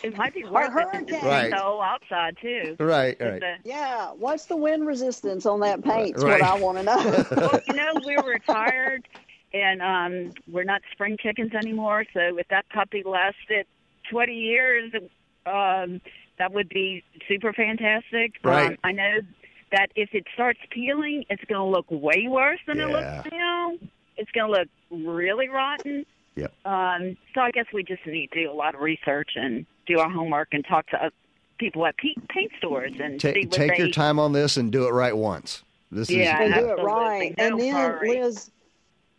[0.03, 1.07] it, it might be worth it to hurricane.
[1.07, 1.41] just Right.
[1.43, 2.75] paint the whole outside too.
[2.79, 3.39] right, right.
[3.39, 6.17] the- yeah, what's the wind resistance on that paint?
[6.17, 6.41] Is Right.
[6.41, 7.25] what I want to know.
[7.37, 9.07] well, you know, we were retired,
[9.53, 12.05] and um, we're not spring chickens anymore.
[12.13, 13.65] So if that puppy lasted
[14.11, 14.91] 20 years,
[15.45, 16.01] um,
[16.39, 18.33] that would be super fantastic.
[18.43, 18.71] Right.
[18.71, 19.19] Um, I know
[19.71, 23.73] that if it starts peeling, it's going to look way worse than it looks now.
[24.17, 26.05] It's going to look really rotten.
[26.35, 26.53] Yep.
[26.65, 29.99] Um, so I guess we just need to do a lot of research and do
[29.99, 31.09] our homework and talk to uh,
[31.57, 33.77] people at paint stores and see Take what take they.
[33.77, 35.63] your time on this and do it right once.
[35.91, 37.33] This is and do it right.
[37.37, 38.21] No and then, hurry.
[38.21, 38.49] Liz,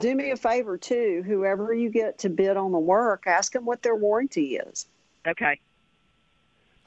[0.00, 1.22] do me a favor too.
[1.26, 4.86] Whoever you get to bid on the work, ask them what their warranty is.
[5.26, 5.60] Okay.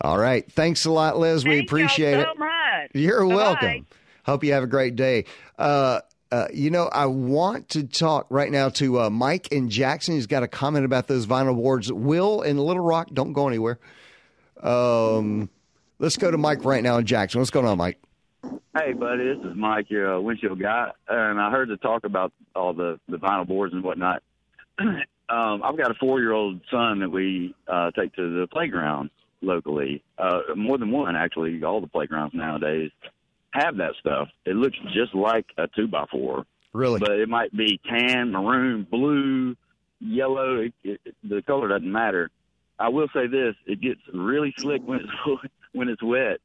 [0.01, 0.49] All right.
[0.51, 1.43] Thanks a lot, Liz.
[1.43, 2.37] we Thank y'all appreciate so it.
[2.37, 2.91] much.
[2.93, 3.35] You're Bye-bye.
[3.35, 3.87] welcome.
[4.25, 5.25] Hope you have a great day.
[5.57, 10.15] Uh, uh, you know, I want to talk right now to uh, Mike and Jackson.
[10.15, 11.91] He's got a comment about those vinyl boards.
[11.91, 13.79] Will in Little Rock, don't go anywhere.
[14.61, 15.49] Um,
[15.99, 17.39] let's go to Mike right now in Jackson.
[17.39, 17.99] What's going on, Mike?
[18.77, 22.31] Hey, buddy, this is Mike, your uh, windshield guy, and I heard the talk about
[22.55, 24.21] all the the vinyl boards and whatnot.
[24.79, 29.09] um, I've got a four year old son that we uh, take to the playground
[29.41, 30.03] locally.
[30.17, 31.63] Uh, more than one, actually.
[31.63, 32.91] All the playgrounds nowadays
[33.59, 34.29] have that stuff.
[34.45, 36.99] It looks just like a two by four, Really?
[36.99, 39.55] but it might be tan, maroon, blue,
[39.99, 40.61] yellow.
[40.61, 42.29] It, it, the color doesn't matter.
[42.79, 45.41] I will say this: it gets really slick when it's
[45.73, 46.37] when it's wet.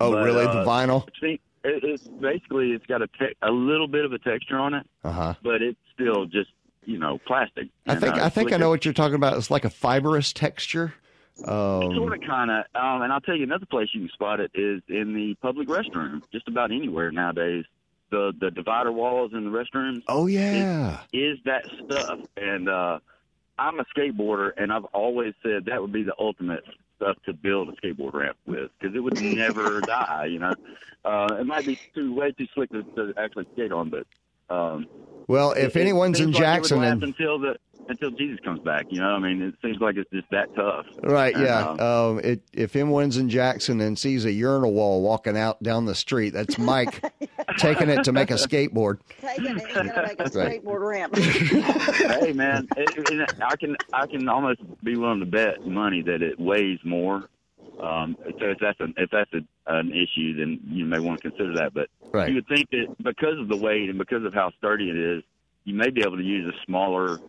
[0.00, 0.44] oh, but, really?
[0.46, 1.06] uh, the vinyl?
[1.22, 4.86] It, it's basically it's got a te- a little bit of a texture on it,
[5.04, 5.34] Uh huh.
[5.42, 6.50] but it's still just
[6.84, 7.68] you know plastic.
[7.86, 9.36] I think uh, I think I know what you're talking about.
[9.36, 10.94] It's like a fibrous texture.
[11.44, 14.40] Um, Sort of, kind of, um, and I'll tell you another place you can spot
[14.40, 16.22] it is in the public restroom.
[16.32, 17.64] Just about anywhere nowadays,
[18.10, 21.00] the the divider walls in the restrooms oh yeah.
[21.12, 22.20] is that stuff.
[22.36, 22.98] And uh,
[23.58, 26.64] I'm a skateboarder, and I've always said that would be the ultimate
[26.96, 30.26] stuff to build a skateboard ramp with because it would never die.
[30.26, 30.54] You know,
[31.04, 34.06] uh, it might be too way too slick to, to actually skate on, but
[34.50, 34.86] um,
[35.28, 37.56] Well, if it- it anyone's in like Jackson and until the
[37.88, 38.86] until Jesus comes back.
[38.90, 40.86] You know, I mean, it seems like it's just that tough.
[41.02, 41.70] Right, And, yeah.
[41.70, 45.86] um, Um, it, if anyone's in Jackson and sees a urinal wall walking out down
[45.86, 47.02] the street, that's Mike
[47.58, 48.98] taking it to make a skateboard.
[49.20, 51.16] Taking it, to make a skateboard ramp.
[51.16, 56.22] hey man, it, it, I can I can almost be willing to bet money that
[56.22, 57.28] it weighs more.
[57.82, 61.30] Um, so if that's an if that's a, an issue, then you may want to
[61.30, 61.72] consider that.
[61.74, 62.28] But Right.
[62.28, 65.22] you would think that because of the weight and because of how sturdy it is,
[65.64, 67.20] you may be able to use a smaller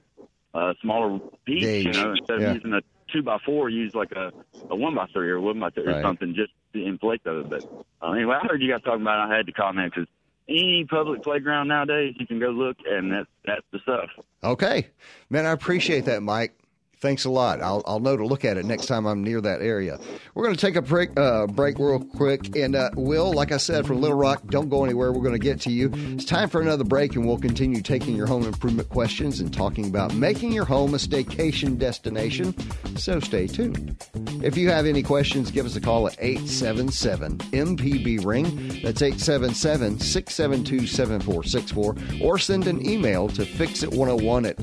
[0.53, 1.63] uh, smaller piece.
[1.63, 1.85] Gauge.
[1.85, 2.49] You know, instead Yeah.
[2.49, 2.81] of using a
[3.13, 4.31] two by four, use like a
[4.69, 5.97] a one by three or one by two Right.
[5.97, 7.45] or something just to inflate those.
[7.47, 7.63] But
[8.01, 9.29] uh, anyway, I heard you guys talking about.
[9.29, 9.31] it.
[9.33, 10.07] I had to comment because
[10.49, 14.09] any public playground nowadays, you can go look, and that's that's the stuff.
[14.43, 14.87] Okay.
[15.29, 16.57] Man, I appreciate that, Mike.
[17.01, 17.61] Thanks a lot.
[17.61, 19.99] I'll, I'll know to look at it next time I'm near that area.
[20.35, 22.55] We're going to take a break, uh, break real quick.
[22.55, 25.11] And, uh, Will, like I said, from Little Rock, don't go anywhere.
[25.11, 25.89] We're going to get to you.
[25.93, 29.87] It's time for another break, and we'll continue taking your home improvement questions and talking
[29.87, 32.53] about making your home a staycation destination.
[32.97, 34.05] So stay tuned.
[34.43, 38.43] If you have any questions, give us a call at 877 MPB Ring.
[38.83, 41.95] That's 877 672 7464.
[42.21, 44.57] Or send an email to fixit101 at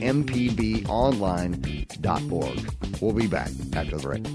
[2.28, 3.00] mpbonline.org.
[3.00, 4.26] We'll be back after the break.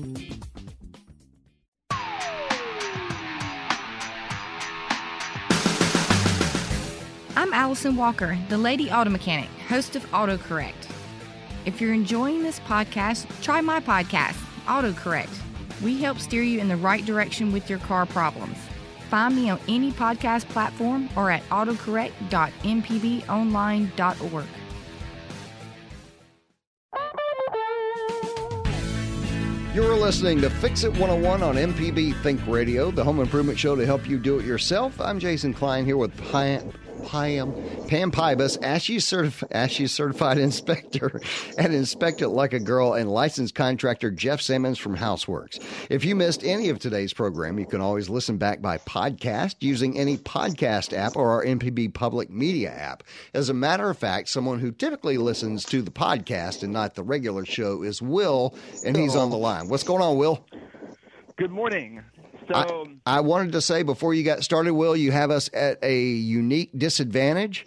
[7.35, 10.89] I'm Allison Walker, the Lady Auto Mechanic, host of AutoCorrect.
[11.65, 15.35] If you're enjoying this podcast, try my podcast, AutoCorrect.
[15.81, 18.57] We help steer you in the right direction with your car problems.
[19.09, 24.45] Find me on any podcast platform or at autocorrect.mpbonline.org.
[29.73, 33.83] You're listening to Fix It 101 on MPB Think Radio, the home improvement show to
[33.83, 35.01] help you do it yourself.
[35.01, 36.15] I'm Jason Klein here with
[37.05, 37.53] Pam,
[37.87, 41.21] Pam, Pybus, ASHI, certif- ASHI certified inspector
[41.57, 45.63] and Inspect It Like a Girl, and licensed contractor Jeff Simmons from Houseworks.
[45.89, 49.97] If you missed any of today's program, you can always listen back by podcast using
[49.97, 53.03] any podcast app or our MPB Public Media app.
[53.33, 57.03] As a matter of fact, someone who typically listens to the podcast and not the
[57.03, 59.69] regular show is Will, and he's on the line.
[59.69, 60.45] What's going on, Will?
[61.35, 62.03] Good morning.
[62.53, 65.83] So, I, I wanted to say before you got started, Will, you have us at
[65.83, 67.65] a unique disadvantage.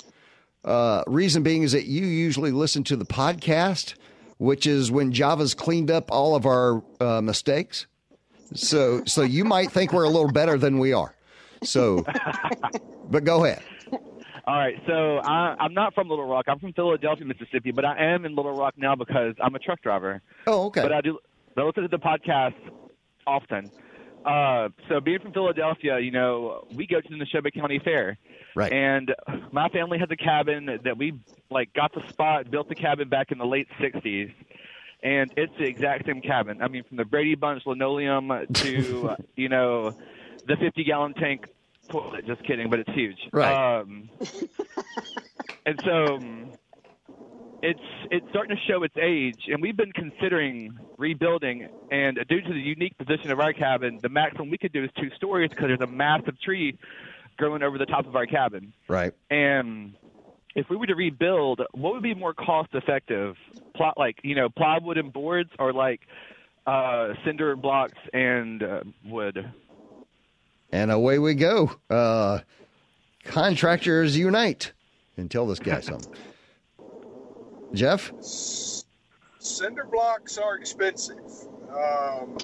[0.65, 3.95] Uh, reason being is that you usually listen to the podcast,
[4.39, 7.87] which is when Java's cleaned up all of our uh, mistakes.
[8.55, 11.15] So, so you might think we're a little better than we are.
[11.63, 12.05] So,
[13.11, 13.63] but go ahead.
[14.47, 14.81] all right.
[14.87, 16.47] So I, I'm not from Little Rock.
[16.49, 19.83] I'm from Philadelphia, Mississippi, but I am in Little Rock now because I'm a truck
[19.83, 20.23] driver.
[20.47, 20.83] Oh, okay.
[20.83, 21.19] But I do.
[21.57, 22.55] I listen to the podcast
[23.27, 23.71] often.
[24.27, 28.19] Uh, so being from Philadelphia, you know, we go to the Neshoba County Fair.
[28.57, 28.73] Right.
[28.73, 29.15] And
[29.53, 31.15] my family has a cabin that we
[31.51, 34.33] like got the spot, built the cabin back in the late '60s,
[35.03, 36.61] and it's the exact same cabin.
[36.61, 39.97] I mean, from the Brady Bunch linoleum to you know
[40.47, 41.47] the 50 gallon tank
[41.89, 42.27] toilet.
[42.27, 43.19] Just kidding, but it's huge.
[43.33, 43.81] Right.
[43.81, 44.09] Um,
[45.67, 46.53] and so um,
[47.67, 47.81] it's
[48.13, 51.69] it's starting to show its age, and we've been considering rebuilding.
[51.91, 54.91] And due to the unique position of our cabin, the maximum we could do is
[54.97, 56.79] two stories because there's a massive tree
[57.37, 58.73] growing over the top of our cabin.
[58.89, 59.13] right.
[59.31, 59.95] And
[60.55, 63.37] if we were to rebuild, what would be more cost effective?
[63.75, 66.03] Plot like you know plywood and boards, or like
[66.67, 69.53] uh, cinder blocks, and uh, wood.
[70.71, 71.73] And away we go.
[71.91, 72.41] Uh,
[73.25, 74.73] contractors unite.
[75.17, 76.13] And tell this guy something.
[77.73, 78.13] Jeff?
[79.39, 81.21] Cinder blocks are expensive.
[81.71, 82.39] Um,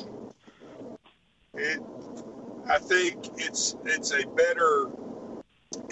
[1.54, 1.80] it,
[2.68, 4.90] I think it's it's a better.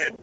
[0.00, 0.16] At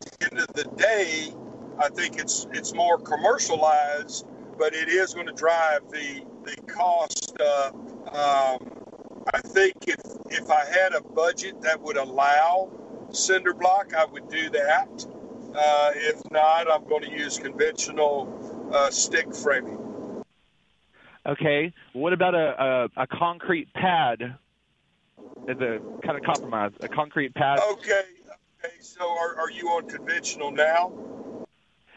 [0.00, 1.32] the end of the day,
[1.78, 4.26] I think it's it's more commercialized,
[4.58, 7.74] but it is going to drive the the cost up.
[8.14, 8.70] Um,
[9.32, 12.70] I think if if I had a budget that would allow
[13.10, 15.06] cinder block, I would do that.
[15.54, 19.78] Uh, if not, I'm going to use conventional uh, stick framing.
[21.26, 21.72] Okay.
[21.92, 24.36] What about a, a, a concrete pad
[25.48, 26.72] as a kind of compromise?
[26.80, 27.60] A concrete pad?
[27.72, 28.02] Okay.
[28.64, 28.74] Okay.
[28.80, 30.92] So are, are you on conventional now?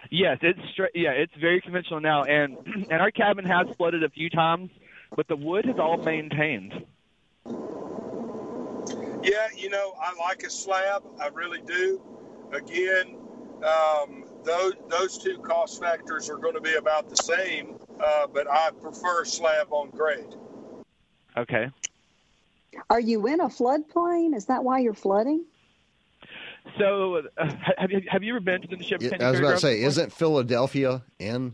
[0.09, 2.57] Yes, it's stra- yeah, it's very conventional now, and
[2.89, 4.69] and our cabin has flooded a few times,
[5.15, 6.73] but the wood is all maintained.
[9.23, 11.03] Yeah, you know, I like a slab.
[11.19, 12.01] I really do.
[12.51, 13.17] Again,
[13.63, 18.49] um, those those two cost factors are going to be about the same, uh, but
[18.49, 20.35] I prefer slab on grade.
[21.37, 21.69] Okay.
[22.89, 24.35] Are you in a floodplain?
[24.35, 25.45] Is that why you're flooding?
[26.79, 29.59] So, uh, have you have you ever been to the Chevy I was about to
[29.59, 31.53] say, isn't Philadelphia in?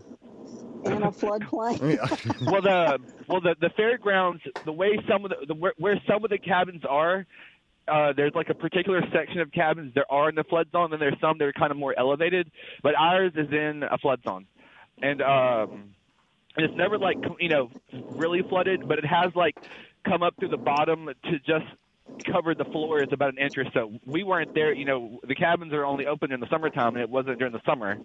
[0.85, 1.97] In a floodplain?
[2.45, 6.23] well, the well the the fairgrounds, the way some of the, the where, where some
[6.23, 7.25] of the cabins are,
[7.89, 11.01] uh, there's like a particular section of cabins there are in the flood zone, and
[11.01, 12.51] there's some that are kind of more elevated.
[12.83, 14.45] But ours is in a flood zone,
[15.01, 15.91] and um,
[16.57, 19.55] it's never like you know really flooded, but it has like
[20.05, 21.65] come up through the bottom to just
[22.31, 23.91] cover the floor is about an inch or so.
[24.05, 25.19] We weren't there, you know.
[25.27, 27.97] The cabins are only open in the summertime, and it wasn't during the summer.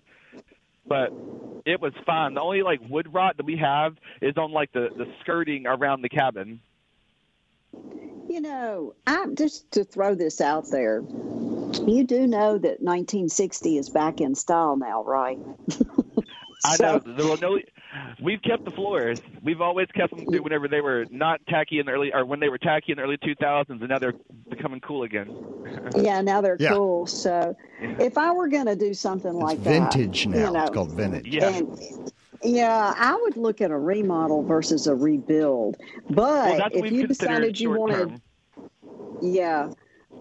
[0.87, 1.13] But
[1.65, 2.35] it was fine.
[2.35, 6.03] The only like wood rot that we have is on like the the skirting around
[6.03, 6.61] the cabin.
[8.35, 11.03] You know, I'm just to throw this out there.
[11.87, 15.39] You do know that 1960 is back in style now, right?
[16.65, 16.99] I know.
[16.99, 17.61] There were no,
[18.21, 19.21] we've kept the floors.
[19.45, 22.41] We've always kept them through whenever they were not tacky in the early, or when
[22.41, 24.15] they were tacky in the early 2000s, and now they're
[24.51, 25.33] becoming cool again.
[25.95, 26.71] yeah, now they're Yeah.
[26.73, 27.07] cool.
[27.07, 30.47] So, if I were going to do something like vintage that, vintage now.
[30.47, 31.29] you know, It's called vintage.
[31.29, 31.51] Yeah.
[31.51, 31.79] and-
[32.43, 35.77] yeah, I would look at a remodel versus a rebuild.
[36.11, 38.23] But well, if you decided you wanted, term.
[39.25, 39.71] Yeah,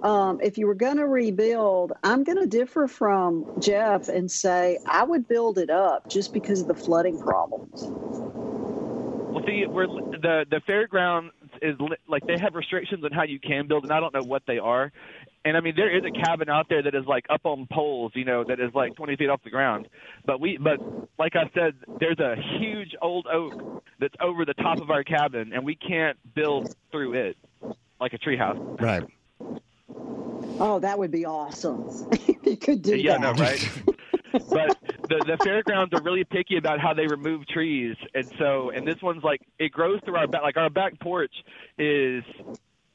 [0.01, 4.79] um, if you were going to rebuild, I'm going to differ from Jeff and say
[4.85, 7.83] I would build it up just because of the flooding problems.
[7.83, 11.29] Well, see, we're the the fairground
[11.61, 14.23] is li- like they have restrictions on how you can build, and I don't know
[14.23, 14.91] what they are.
[15.45, 18.11] And I mean, there is a cabin out there that is like up on poles,
[18.15, 19.89] you know, that is like 20 feet off the ground.
[20.25, 20.79] But we, but
[21.19, 25.51] like I said, there's a huge old oak that's over the top of our cabin,
[25.53, 27.37] and we can't build through it
[27.99, 28.81] like a treehouse.
[28.81, 29.03] Right.
[30.59, 31.85] Oh, that would be awesome.
[32.11, 33.21] if you could do yeah, that.
[33.21, 33.69] no, right?
[34.31, 34.77] but
[35.09, 39.01] the the fairgrounds are really picky about how they remove trees, and so and this
[39.01, 40.41] one's like it grows through our back.
[40.41, 41.33] Like our back porch
[41.77, 42.23] is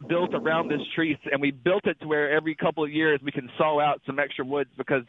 [0.07, 3.33] built around this tree, and we built it to where every couple of years we
[3.33, 5.05] can saw out some extra woods because,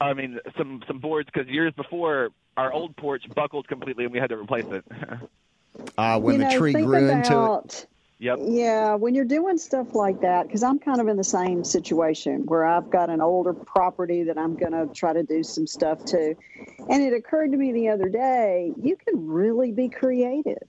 [0.00, 4.18] I mean, some some boards because years before our old porch buckled completely and we
[4.18, 4.84] had to replace it.
[5.96, 7.86] Uh, when you the know, tree think grew into it.
[8.20, 8.38] Yep.
[8.42, 12.46] Yeah, when you're doing stuff like that, because I'm kind of in the same situation
[12.46, 16.04] where I've got an older property that I'm going to try to do some stuff
[16.06, 16.34] to.
[16.90, 20.66] And it occurred to me the other day, you can really be creative.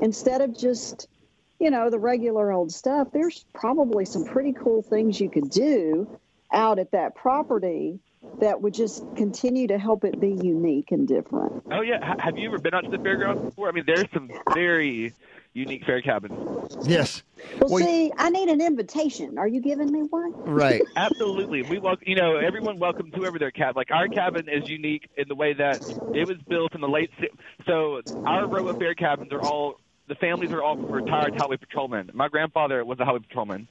[0.00, 1.06] Instead of just,
[1.60, 6.18] you know, the regular old stuff, there's probably some pretty cool things you could do
[6.52, 8.00] out at that property
[8.40, 11.52] that would just continue to help it be unique and different.
[11.70, 13.68] Oh yeah, H- have you ever been out to the fairgrounds before?
[13.68, 15.14] I mean, there's some very
[15.52, 16.38] unique fair cabins.
[16.82, 17.22] Yes.
[17.60, 19.38] Well, Well, see, I need an invitation.
[19.38, 20.34] Are you giving me one?
[20.46, 20.82] Right.
[20.96, 21.62] Absolutely.
[21.62, 23.74] We welcome, you know, everyone welcomes whoever their cabin.
[23.76, 27.10] Like our cabin is unique in the way that it was built in the late.
[27.20, 27.28] si-
[27.66, 29.76] So our row of fair cabins are all
[30.08, 32.10] the families are all retired highway patrolmen.
[32.12, 33.68] My grandfather was a highway patrolman,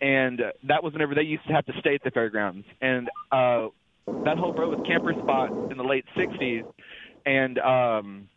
[0.00, 2.66] and uh, that was whenever they used to have to stay at the fairgrounds.
[2.82, 3.68] And uh,
[4.06, 6.64] that whole row was camper spots in the late '60s,
[7.26, 8.28] and um,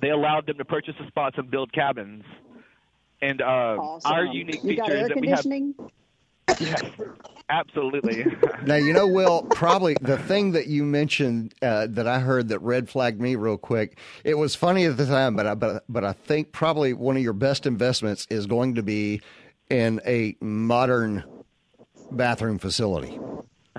[0.00, 2.24] they allowed them to purchase the spots and build cabins.
[3.20, 4.12] And uh, Awesome.
[4.12, 5.74] our unique you got feature air is that we have conditioning?
[6.60, 6.82] Yes,
[7.48, 8.24] absolutely.
[8.64, 9.42] Now you know, Will.
[9.54, 13.56] Probably the thing that you mentioned uh, that I heard that red flagged me real
[13.56, 13.98] quick.
[14.24, 17.22] It was funny at the time, but I but but I think probably one of
[17.22, 19.20] your best investments is going to be
[19.70, 21.24] in a modern
[22.10, 23.18] bathroom facility.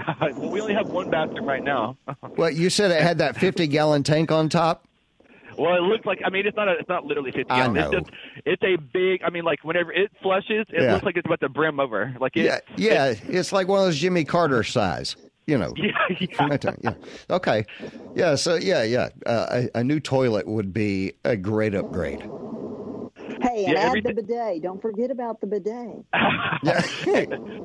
[0.21, 1.97] well, we only have one bathroom right now.
[2.37, 4.85] Well, you said it had that fifty gallon tank on top.
[5.57, 7.77] Well, it looks like I mean it's not a, it's not literally 50 I gallons.
[7.77, 7.99] It's know.
[7.99, 8.11] just
[8.45, 9.23] it's a big.
[9.23, 10.93] I mean, like whenever it flushes, it Yeah.
[10.93, 12.15] looks like it's about to brim over.
[12.19, 13.13] Like it, Yeah, yeah.
[13.27, 15.15] It's like one of those Jimmy Carter size.
[15.47, 15.73] You know.
[15.77, 16.27] yeah, yeah.
[16.35, 16.93] from that time, yeah.
[17.29, 17.65] Okay.
[18.15, 18.35] Yeah.
[18.35, 19.09] So yeah, yeah.
[19.25, 22.23] Uh, a, a new toilet would be a great upgrade.
[23.69, 24.63] Hey, and Yeah, add the day- bidet.
[24.63, 26.05] Don't forget about the bidet.
[26.63, 26.81] Yeah.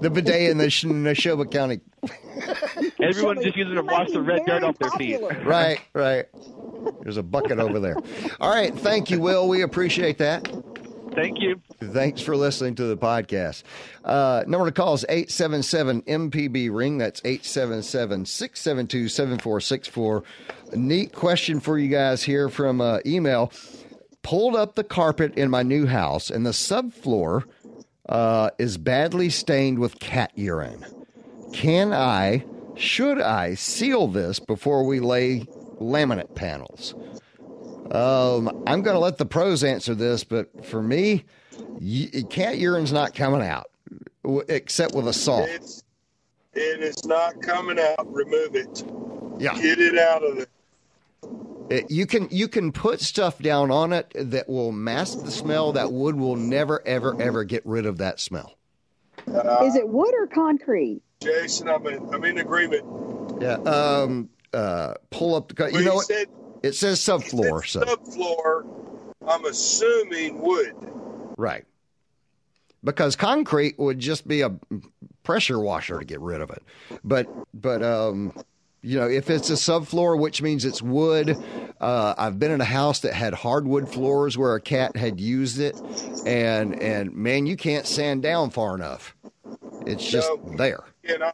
[0.01, 1.81] the bidet in the Sh- Neshoba County.
[3.03, 5.21] Everyone's Should just be- using it to wash the red dirt off their feet.
[5.45, 5.81] Right.
[5.93, 6.27] Right.
[7.03, 7.97] There's a bucket over there.
[8.41, 8.73] All right.
[8.79, 9.49] Thank you, Will.
[9.49, 10.47] We appreciate that.
[11.15, 11.61] Thank you.
[11.81, 13.63] Thanks for listening to the podcast.
[14.05, 16.99] Uh, number to call is 877 MPB Ring.
[16.99, 20.25] That's 877 672 7464.
[20.75, 23.53] Neat question for you guys here from uh, email.
[24.25, 27.45] Pulled up the carpet in my new house, and the subfloor
[28.09, 30.85] uh, is badly stained with cat urine.
[31.53, 32.45] Can I,
[32.75, 35.41] should I seal this before we lay
[35.81, 36.95] laminate panels?
[37.93, 41.25] Um, I'm going to let the pros answer this, but for me,
[41.81, 43.71] y- cat urine's not coming out
[44.25, 45.45] w- except with a saw.
[45.45, 45.85] It's
[46.55, 48.13] it is not coming out.
[48.13, 48.85] Remove it.
[49.39, 50.47] Yeah, Get it out of there.
[51.71, 55.73] It- you can you can put stuff down on it that will mask the smell.
[55.73, 58.57] That wood will never ever ever get rid of that smell.
[59.27, 61.01] Is it wood or concrete?
[61.23, 62.85] Jason, I'm in, I'm in agreement.
[63.41, 63.55] Yeah.
[63.65, 64.29] Um.
[64.53, 64.95] Uh.
[65.11, 65.55] Pull up the.
[65.55, 66.07] co- When You know what?
[66.07, 66.29] said
[66.63, 67.63] It says subfloor.
[67.63, 68.67] it's So subfloor,
[69.27, 70.75] I'm assuming wood.
[71.39, 71.65] right.
[72.83, 74.55] Because concrete would just be a
[75.23, 76.63] pressure washer to get rid of it.
[77.03, 78.35] But but um.
[78.85, 81.39] You know, if it's a subfloor, which means it's wood,
[81.81, 85.59] uh, I've been in a house that had hardwood floors where a cat had used
[85.59, 85.75] it,
[86.27, 89.17] and and man, you can't sand down far enough.
[89.87, 90.57] It's just No.
[90.57, 90.85] there.
[91.09, 91.33] And I,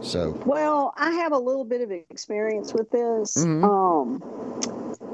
[0.00, 3.36] So Well, I have a little bit of experience with this.
[3.36, 3.64] Mhm.
[3.64, 4.22] Um,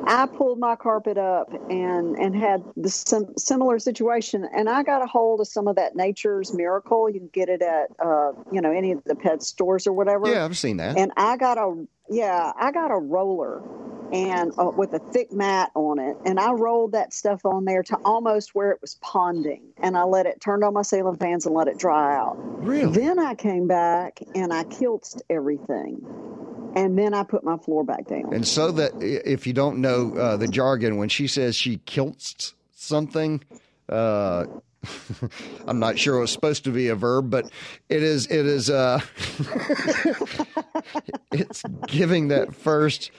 [0.06, 5.02] I pulled my carpet up and and had the sim- similar situation, and I got
[5.02, 7.10] a hold of some of that Nature's Miracle.
[7.10, 10.30] You can get it at uh, you know any of the pet stores or whatever.
[10.32, 10.96] yeah, I've seen that.
[10.96, 13.62] And I got a yeah, I got a roller
[14.12, 17.82] and uh, with a thick mat on it, and I rolled that stuff on there
[17.84, 21.46] to almost where it was ponding, and I let it turned on my ceiling fans
[21.46, 22.36] and let it dry out.
[22.38, 22.92] Really?
[22.92, 26.04] Then I came back and I kilted everything,
[26.76, 28.32] and then I put my floor back down.
[28.32, 32.54] And so that if you don't know uh, the jargon, when she says she kilts
[32.72, 33.42] something,
[33.88, 34.46] uh,
[35.66, 37.50] I'm not sure it was supposed to be a verb, but
[37.88, 38.26] it is.
[38.26, 38.70] It is.
[38.70, 39.00] Uh,
[41.32, 43.10] it's giving that first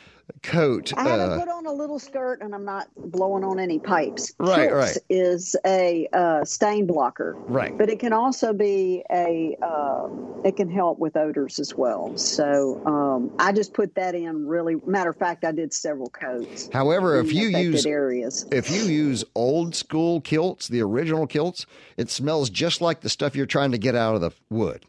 [0.44, 0.94] coat.
[0.96, 4.34] I haven't Uh, put on a little skirt, and I'm not blowing on any pipes.
[4.40, 4.98] Right, right.
[5.10, 7.78] Is a uh, stain blocker, right.
[7.78, 9.58] but it can also be a.
[9.62, 10.08] Uh,
[10.44, 12.16] it can help with odors as well.
[12.18, 14.48] So um, I just put that in.
[14.48, 16.70] Really, matter of fact, I did several coats.
[16.72, 21.66] However, if you use areas, if you use old school Kilz, the original Kilz,
[21.98, 24.86] it smells just like the stuff you're trying to get out of the wood.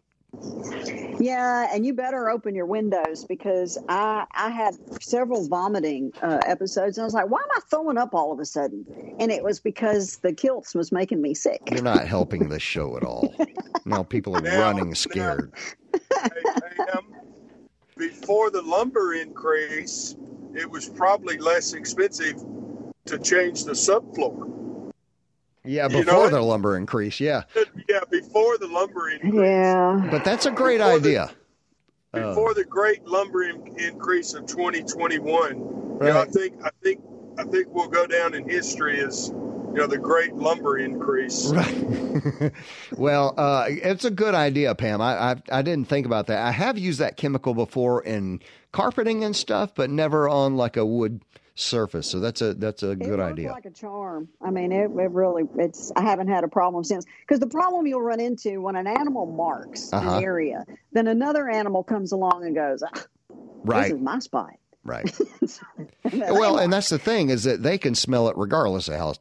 [1.20, 6.96] Yeah, and you better open your windows because I I had several vomiting uh, episodes,
[6.98, 8.84] and I was like, "Why am I throwing up all of a sudden?"
[9.18, 11.60] And it was because the Kilz was making me sick.
[11.70, 13.34] You're not helping this show at all.
[13.84, 15.52] Now people are Now- running scared.
[15.92, 16.28] hey,
[16.76, 17.14] Pam,
[17.96, 20.14] before the lumber increase,
[20.54, 22.36] it was probably less expensive
[23.06, 24.92] to change the subfloor.
[25.64, 27.18] Yeah, You know before the lumber increase.
[27.20, 27.42] Yeah.
[27.88, 29.34] Yeah, before the lumber increase.
[29.34, 31.30] Yeah, But that's a great Before the- idea.
[32.14, 37.00] Uh, Before the great lumber in- increase of 2021, you know, I think I think
[37.38, 41.48] I think we'll go down in history as you know the great lumber increase.
[41.52, 42.52] Right.
[42.96, 45.02] well, uh, it's a good idea, Pam.
[45.02, 46.38] I, I I didn't think about that.
[46.46, 48.40] I have used that chemical before in
[48.72, 51.20] carpeting and stuff, but never on like a wood
[51.58, 52.06] surface.
[52.06, 53.50] So that's a that's a it good idea.
[53.52, 54.28] like a charm.
[54.40, 55.44] I mean, it, it really.
[55.56, 55.90] It's.
[55.96, 57.04] I haven't had a problem since.
[57.26, 60.16] Because the problem you'll run into when an animal marks Uh-huh.
[60.18, 63.06] an area, then another animal comes along and goes, ah, "This
[63.64, 63.92] Right.
[63.92, 64.52] is my spot."
[64.84, 65.12] Right.
[66.12, 69.14] Well, and that's the thing is that they can smell it regardless of how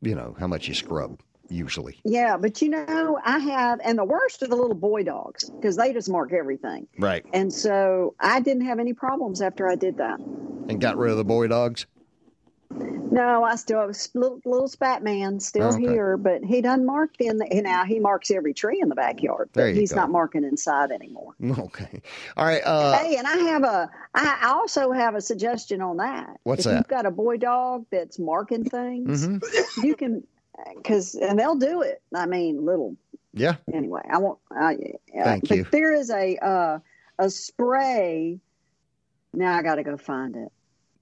[0.00, 1.20] you know how much you scrub.
[1.52, 2.00] Usually.
[2.04, 5.76] Yeah, but you know, I have, and the worst are the little boy dogs because
[5.76, 6.86] they just mark everything.
[6.98, 7.24] Right.
[7.34, 10.18] And so I didn't have any problems after I did that.
[10.18, 11.84] And got rid of the boy dogs.
[12.70, 15.80] No, I still have little, little spat man still Okay.
[15.82, 19.50] here, but he doesn't mark in the, now he marks every tree in the backyard,
[19.52, 19.96] There but he's go.
[19.96, 21.34] not marking inside anymore.
[21.58, 22.00] Okay.
[22.38, 22.62] All right.
[22.64, 26.40] Uh, hey, and I have a, I also have a suggestion on that.
[26.44, 26.76] What's if that?
[26.78, 29.84] you've got a boy dog that's marking things, mhm.
[29.84, 30.26] you can,
[30.76, 32.02] because, and they'll do it.
[32.14, 32.96] I mean, little
[33.32, 33.56] Yeah.
[33.72, 34.38] anyway, I won't.
[34.50, 34.76] I,
[35.14, 35.66] Thank but you.
[35.70, 36.78] There is a uh,
[37.18, 38.40] a spray.
[39.32, 40.52] Now I got to go find it.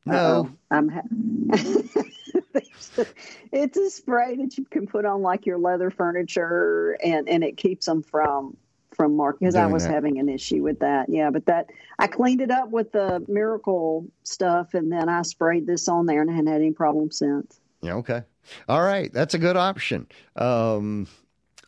[0.06, 0.88] No, I'm.
[0.88, 1.02] Ha-
[3.52, 7.56] it's a spray that you can put on like your leather furniture, and and it
[7.56, 8.56] keeps them from
[8.94, 9.92] from mark because I was that.
[9.92, 11.08] having an issue with that.
[11.08, 15.66] Yeah, but that I cleaned it up with the miracle stuff, and then I sprayed
[15.66, 17.60] this on there, and I hadn't had any problem since.
[17.82, 17.94] Yeah.
[17.94, 18.22] Okay.
[18.68, 19.12] All right.
[19.12, 20.06] That's a good option.
[20.36, 21.06] Um,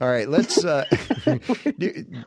[0.01, 0.29] all right.
[0.29, 0.65] Let's.
[0.65, 0.85] Uh,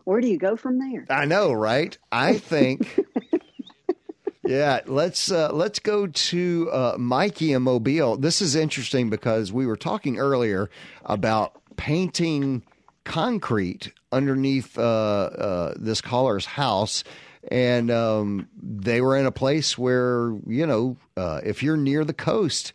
[0.04, 1.06] Where do you go from there?
[1.10, 1.98] I know, right?
[2.12, 3.00] I think.
[4.46, 8.18] yeah, let's uh, let's go to uh, Mikey and Mobile.
[8.18, 10.70] This is interesting because we were talking earlier
[11.04, 12.64] about painting
[13.04, 17.04] concrete underneath uh, uh, this caller's house,
[17.50, 22.14] and um, they were in a place where you know uh, if you're near the
[22.14, 22.74] coast.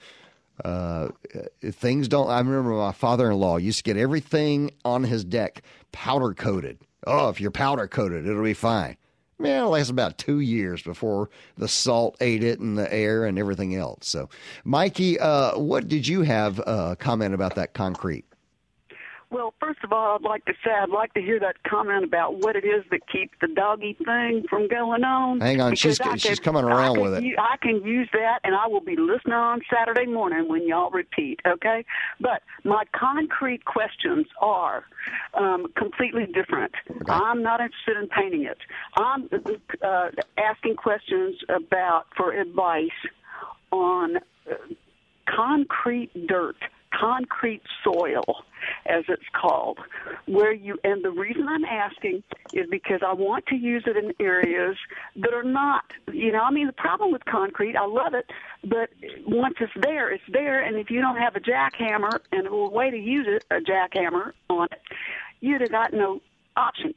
[0.65, 1.09] Uh,
[1.63, 2.29] things don't.
[2.29, 6.79] I remember my father-in-law used to get everything on his deck powder coated.
[7.07, 8.97] Oh, if you're powder coated, it'll be fine.
[9.39, 13.39] Man, it lasts about two years before the salt ate it and the air and
[13.39, 14.07] everything else.
[14.07, 14.29] So,
[14.65, 18.27] Mikey, uh, what did you have uh, comment about that concrete?
[19.31, 22.39] Well, first of all, I'd like to say I'd like to hear that comment about
[22.39, 25.41] what it is that keeps the doggy thing from going on.
[25.41, 27.24] Hang on, she's she's coming around with it.
[27.39, 31.39] I can use that, and I will be listening on Saturday morning when y'all repeat.
[31.47, 31.85] Okay,
[32.20, 34.85] but my concrete questions are
[35.35, 36.72] um, completely different.
[36.91, 37.12] Okay.
[37.12, 38.59] I'm not interested in painting it.
[38.97, 39.31] I'm
[39.81, 40.09] uh,
[40.39, 42.89] asking questions about for advice
[43.70, 44.55] on uh,
[45.28, 46.57] concrete dirt
[46.99, 48.24] concrete soil,
[48.86, 49.78] as it's called,
[50.26, 52.22] where you, and the reason I'm asking
[52.53, 54.76] is because I want to use it in areas
[55.16, 58.30] that are not, you know, I mean, the problem with concrete, I love it,
[58.64, 58.91] but
[59.26, 62.91] once it's there, it's there, and if you don't have a jackhammer and a way
[62.91, 64.80] to use it, a jackhammer on it,
[65.41, 66.20] you'd have got no
[66.57, 66.97] options.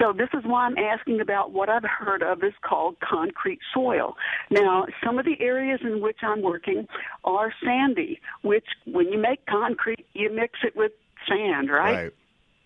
[0.00, 4.16] So this is why I'm asking about what I've heard of is called concrete soil.
[4.50, 6.86] Now, some of the areas in which I'm working
[7.24, 10.92] are sandy, which when you make concrete, you mix it with
[11.28, 12.04] sand, right?
[12.04, 12.12] right.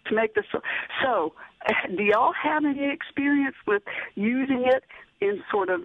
[0.09, 0.61] To make the so.
[1.03, 1.33] So,
[1.97, 3.83] do y'all have any experience with
[4.15, 4.85] using it
[5.21, 5.81] in sort of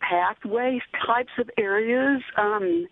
[0.00, 2.22] pathways types of areas?
[2.36, 2.86] Um,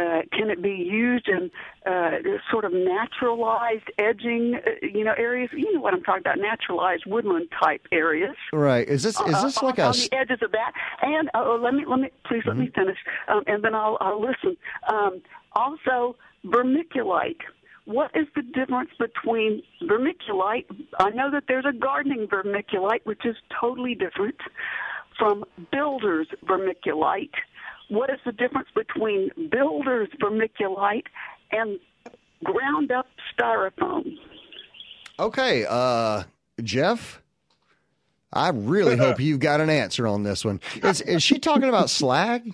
[0.00, 1.50] uh, can it be used in
[1.86, 2.10] uh,
[2.50, 5.50] sort of naturalized edging, uh, you know, areas?
[5.52, 8.36] You know what I'm talking about, naturalized woodland type areas.
[8.52, 8.88] Right.
[8.88, 10.72] Is this is this uh, like on, a on the edges of that?
[11.02, 12.64] And uh, let me let me please let mm-hmm.
[12.64, 12.98] me finish,
[13.28, 14.56] um, and then I'll, I'll listen.
[14.88, 17.40] Um, also, vermiculite
[17.90, 20.66] what is the difference between vermiculite?
[21.00, 24.36] I know that there's a gardening vermiculite, which is totally different
[25.20, 27.30] from builder's vermiculite.
[27.90, 31.06] What is the difference between builder's vermiculite
[31.52, 31.78] and
[32.42, 33.06] ground up
[33.38, 34.16] styrofoam?
[35.18, 36.24] Okay, uh,
[36.62, 37.20] Jeff,
[38.32, 40.60] I really hope you've got an answer on this one.
[40.82, 42.52] Is, is she talking about slag?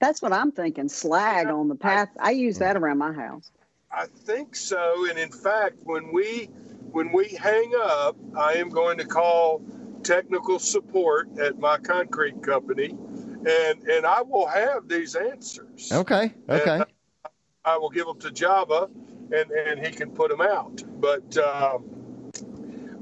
[0.00, 0.88] That's what I'm thinking.
[0.88, 2.08] Slag on the path.
[2.18, 3.52] I use that around my house.
[3.92, 5.06] I think so.
[5.08, 6.48] And in fact, when we
[6.90, 9.62] when we hang up, I am going to call
[10.02, 15.90] technical support at my concrete company, and and I will have these answers.
[15.92, 16.32] Okay.
[16.48, 16.82] Okay.
[17.64, 18.88] I will give them to Java,
[19.32, 20.82] and and he can put them out.
[21.00, 22.30] But um,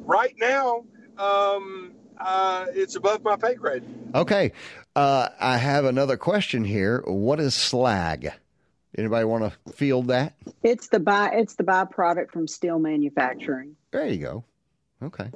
[0.04, 0.84] right now,
[1.18, 3.84] um, uh, it's above my pay grade.
[4.14, 4.52] Okay.
[4.96, 7.02] Uh, I have another question here.
[7.06, 8.32] What is slag?
[8.98, 10.34] Anybody want to field that?
[10.62, 13.76] It's the by it's the byproduct from steel manufacturing.
[13.92, 14.44] There you go.
[15.02, 15.30] Okay.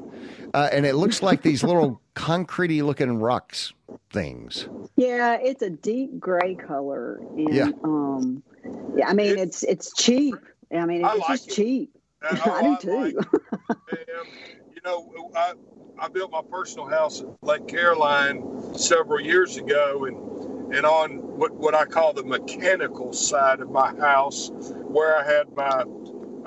[0.52, 3.72] Uh, and it looks like these little concretey looking rocks
[4.10, 4.68] things.
[4.96, 7.20] Yeah, it's a deep gray color.
[7.36, 7.70] And, yeah.
[7.82, 8.42] Um,
[8.96, 10.36] yeah, I mean, it's it's cheap.
[10.72, 11.54] I mean, it's like just it.
[11.54, 11.90] cheap.
[12.22, 13.16] Uh, oh, I do I too.
[13.16, 13.26] Like
[14.74, 15.54] you know, I,
[15.98, 21.52] I built my personal house at Lake Caroline several years ago, and and on what,
[21.54, 24.50] what I call the mechanical side of my house,
[24.82, 25.82] where I had my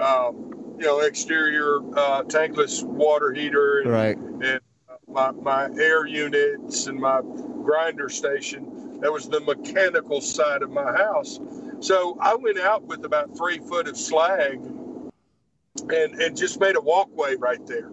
[0.04, 4.18] um, you know exterior uh, tankless water heater and, right.
[4.18, 4.60] and
[5.08, 7.22] my, my air units and my
[7.64, 9.00] grinder station.
[9.02, 11.40] That was the mechanical side of my house.
[11.80, 16.82] So I went out with about three foot of slag and, and just made a
[16.82, 17.90] walkway right there.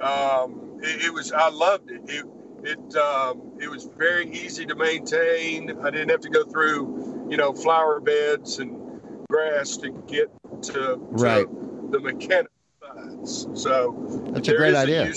[0.00, 2.02] Um, it, it, was I loved it.
[2.08, 2.26] It
[2.62, 5.78] it um, it was very easy to maintain.
[5.82, 10.30] I didn't have to go through you know flower beds and grass to get
[10.62, 11.46] to, right.
[11.46, 13.48] to the mechanical sides.
[13.54, 15.12] So that's a great idea.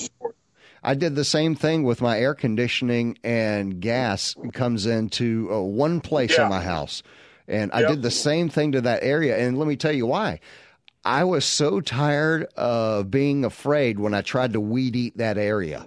[0.82, 6.00] I did the same thing with my air conditioning and gas comes into uh, one
[6.00, 6.44] place yeah.
[6.44, 7.04] in my house.
[7.48, 7.90] And I yep.
[7.90, 9.38] did the same thing to that area.
[9.38, 10.40] And let me tell you why.
[11.04, 15.86] I was so tired of being afraid when I tried to weed eat that area.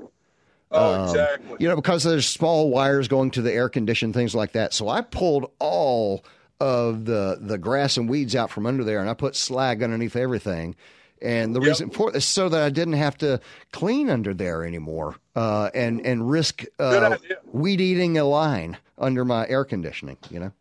[0.71, 1.57] Oh, Um, exactly.
[1.61, 4.75] You know, because there's small wires going to the air condition, things like that.
[4.75, 6.25] So I pulled all
[6.63, 10.15] of the the grass and weeds out from under there, and I put slag underneath
[10.15, 10.77] everything.
[11.21, 11.69] And the Yep.
[11.69, 13.41] reason for is so that I didn't have to
[13.73, 17.17] clean under there anymore, uh, and and risk uh,
[17.53, 20.19] weed eating a line under my air conditioning.
[20.31, 20.53] You know.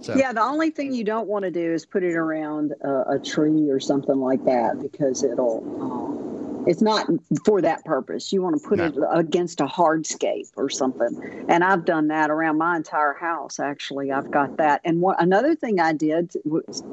[0.00, 3.16] So, Yeah, the only thing you don't want to do is put it around a,
[3.16, 6.35] a tree or something like that because it'll.
[6.66, 7.08] It's not
[7.44, 8.32] for that purpose.
[8.32, 8.86] You want to put No.
[8.86, 11.44] it against a hardscape or something.
[11.48, 13.60] And I've done that around my entire house.
[13.60, 14.80] Actually, I've got that.
[14.84, 16.32] And what another thing I did,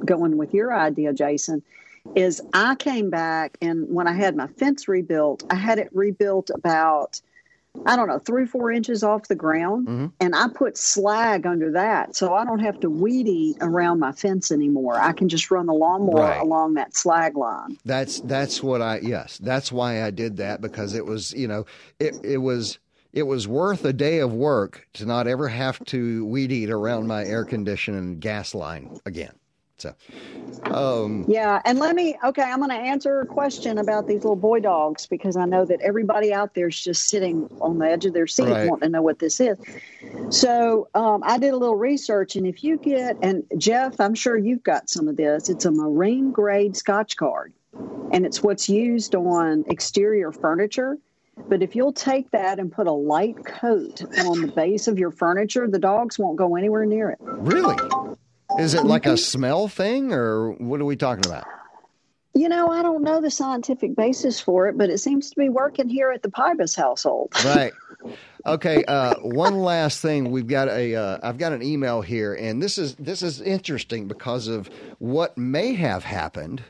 [0.06, 1.64] going with your idea, Jason,
[2.16, 6.50] is I came back and when I had my fence rebuilt, I had it rebuilt
[6.54, 7.20] about.
[7.86, 9.88] I don't know, three, four inches off the ground.
[9.88, 10.12] Mhm.
[10.20, 12.16] And I put slag under that.
[12.16, 15.00] So I don't have to weed eat around my fence anymore.
[15.00, 16.42] I can just run the lawnmower Right.
[16.42, 17.78] along that slag line.
[17.86, 21.66] That's that's what I yes, that's why I did that because it was, you know,
[22.00, 22.80] it it was
[23.12, 27.08] it was worth a day of work to not ever have to weed eat around
[27.08, 29.34] my air conditioning gas line again.
[29.84, 29.94] So
[30.72, 31.62] um Yeah.
[31.66, 35.06] And let me, okay, I'm going to answer a question about these little boy dogs
[35.06, 38.28] because I know that everybody out there is just sitting on the edge of their
[38.28, 38.70] seat Right.
[38.70, 39.58] wanting to know what this is.
[40.30, 44.36] So um, I did a little research, and if you get, and Jeff, I'm sure
[44.36, 47.52] you've got some of this, it's a marine grade Scotchgard,
[48.12, 50.98] and it's what's used on exterior furniture.
[51.50, 55.12] But if you'll take that and put a light coat on the base of your
[55.12, 57.20] furniture, the dogs won't go anywhere near it.
[57.42, 57.78] really
[58.60, 61.46] is it like a smell thing or what are we talking about?
[62.36, 65.50] You know, I don't know the scientific basis for it, but it seems to be
[65.50, 67.32] working here at the Pybus household.
[67.46, 67.74] Right.
[68.46, 68.84] Okay.
[68.86, 70.32] Uh, one last thing.
[70.32, 70.96] We've got a.
[70.96, 75.38] Uh, I've got an email here, and this is this is interesting because of what
[75.38, 76.64] may have happened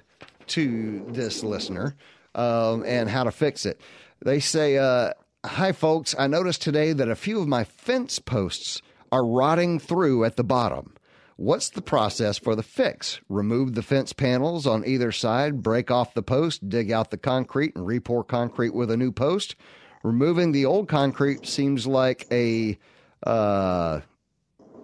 [0.47, 1.95] to this listener
[2.35, 3.81] um, and how to fix it.
[4.23, 5.13] They say, uh,
[5.45, 6.13] "Hi, folks.
[6.19, 8.81] I noticed today that a few of my fence posts
[9.11, 10.93] are rotting through at the bottom."
[11.35, 13.19] What's the process for the fix?
[13.27, 17.75] Remove the fence panels on either side, break off the post, dig out the concrete,
[17.75, 19.55] and repour concrete with a new post.
[20.03, 22.77] Removing the old concrete seems like a
[23.23, 24.01] uh,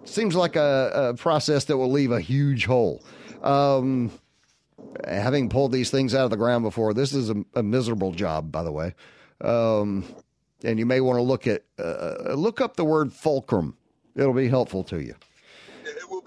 [0.04, 3.04] seems like a, a process that will leave a huge hole.
[3.42, 4.10] Um,
[5.06, 8.50] having pulled these things out of the ground before, this is a, a miserable job,
[8.50, 8.94] by the way.
[9.40, 10.04] Um,
[10.64, 13.76] and you may want to look at uh, look up the word fulcrum.
[14.16, 15.14] It'll be helpful to you.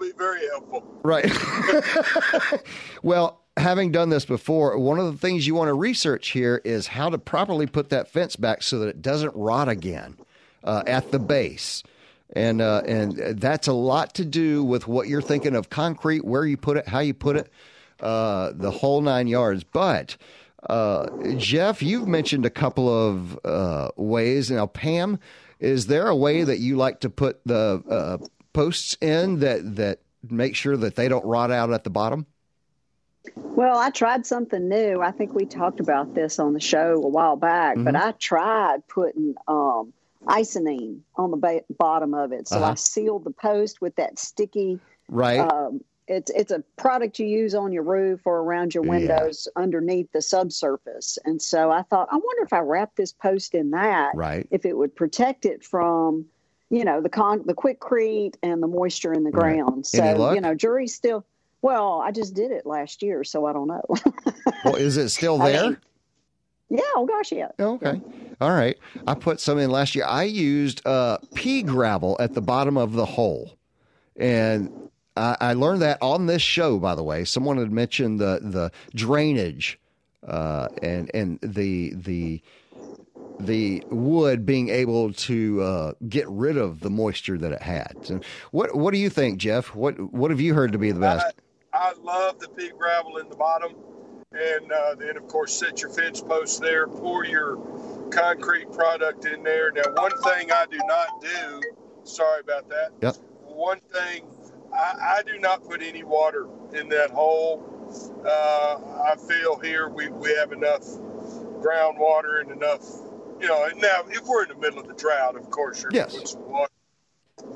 [0.04, 0.84] Be very helpful.
[1.02, 1.32] Right.
[3.02, 6.88] well, having done this before, one of the things you want to research here is
[6.88, 10.16] how to properly put that fence back so that it doesn't rot again
[10.62, 11.82] uh, at the base.
[12.34, 16.44] And uh, and that's a lot to do with what you're thinking of concrete, where
[16.44, 17.50] you put it, how you put it,
[18.00, 19.62] uh, the whole nine yards.
[19.62, 20.16] But
[20.68, 24.50] uh, Jeff, you've mentioned a couple of uh, ways.
[24.50, 25.18] Now, Pam,
[25.60, 28.26] is there a way that you like to put the uh,
[28.58, 29.98] posts in that that
[30.30, 32.24] make sure that they don't rot out at the bottom?
[33.36, 35.00] Well, I tried something new.
[35.02, 38.08] I think we talked about this on the show a while back, but Mm-hmm.
[38.08, 39.92] I tried putting um,
[40.26, 42.48] isonine on the ba- bottom of it.
[42.48, 42.72] So Uh-huh.
[42.72, 44.78] I sealed the post with that sticky.
[45.08, 45.40] Right.
[45.40, 48.90] Um, it's it's a product you use on your roof or around your Yeah.
[48.90, 51.18] windows underneath the subsurface.
[51.24, 54.46] And so I thought, I wonder if I wrap this post in that, Right.
[54.50, 56.26] if it would protect it from,
[56.74, 59.58] you know, the con the Quikrete and the moisture in the Right.
[59.58, 59.86] ground.
[59.86, 61.24] So you know, jury's still.
[61.62, 63.84] Well, I just did it last year, so I don't know.
[64.64, 65.62] well, is it still I there?
[65.62, 65.76] mean,
[66.68, 67.48] yeah, oh gosh, yeah.
[67.58, 68.00] Okay.
[68.40, 68.76] All right.
[69.06, 70.04] I put some in last year.
[70.06, 73.56] I used uh, pea gravel at the bottom of the hole.
[74.16, 77.24] And I, I learned that on this show, by the way.
[77.24, 79.78] Someone had mentioned the, the drainage
[80.26, 82.42] uh, and, and the, the,
[83.40, 87.96] the wood being able to uh, get rid of the moisture that it had.
[88.02, 88.20] So
[88.52, 89.74] what, what do you think, Jeff?
[89.74, 91.34] What, what have you heard to be the best?
[91.72, 93.74] I love the pea gravel in the bottom.
[94.32, 97.56] And uh, then, of course, set your fence post there, pour your
[98.10, 99.70] concrete product in there.
[99.70, 101.62] Now, one thing I do not do,
[102.02, 102.90] sorry about that.
[103.00, 103.16] Yep.
[103.42, 104.24] One thing,
[104.72, 107.62] I, I do not put any water in that hole.
[108.26, 110.82] Uh, I feel here we, we have enough
[111.60, 112.82] groundwater and enough,
[113.40, 113.68] you know.
[113.76, 116.16] Now, if we're in the middle of the drought, of course, you're Yes.
[116.16, 116.70] put some water.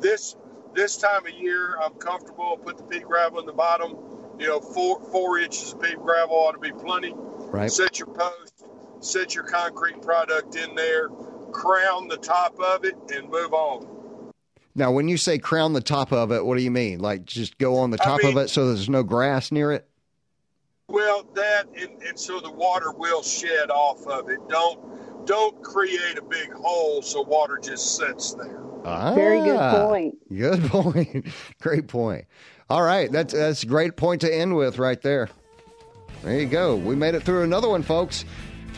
[0.01, 0.37] This
[0.75, 2.59] this time of year, I'm comfortable.
[2.63, 3.97] Put the pea gravel in the bottom.
[4.39, 7.13] You know, four four inches of pea gravel ought to be plenty.
[7.17, 7.71] Right.
[7.71, 8.65] Set your post,
[9.01, 11.09] set your concrete product in there,
[11.53, 13.87] crown the top of it, and move on.
[14.75, 17.01] Now, when you say crown the top of it, what do you mean?
[17.01, 19.73] Like just go on the I top mean- of it so there's no grass near
[19.73, 19.89] it?
[20.89, 24.39] Well, that and, and so the water will shed off of it.
[24.49, 24.81] Don't
[25.25, 28.63] don't create a big hole so water just sits there.
[28.85, 30.15] Ah, Very good point.
[30.35, 31.27] Good point.
[31.61, 32.25] great point.
[32.71, 35.29] All right, that's that's a great point to end with right there.
[36.23, 36.77] There you go.
[36.77, 38.25] We made it through another one, folks.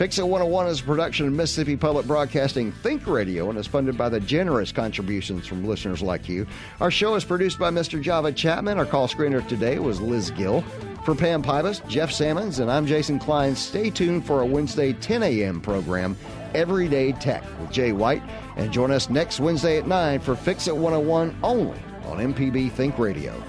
[0.01, 3.99] Fix It 101 is a production of Mississippi Public Broadcasting Think Radio and is funded
[3.99, 6.47] by the generous contributions from listeners like you.
[6.79, 8.01] Our show is produced by Mr.
[8.01, 8.79] Java Chapman.
[8.79, 10.61] Our call screener today was Liz Gill.
[11.05, 15.21] For Pam Pybus, Jeff Simmons, and I'm Jason Klein, stay tuned for a Wednesday 10
[15.21, 15.61] a.m.
[15.61, 16.17] program,
[16.55, 18.23] Everyday Tech, with Jay White.
[18.55, 22.97] And join us next Wednesday at 9 for Fix It 101 only on MPB Think
[22.97, 23.39] Radio.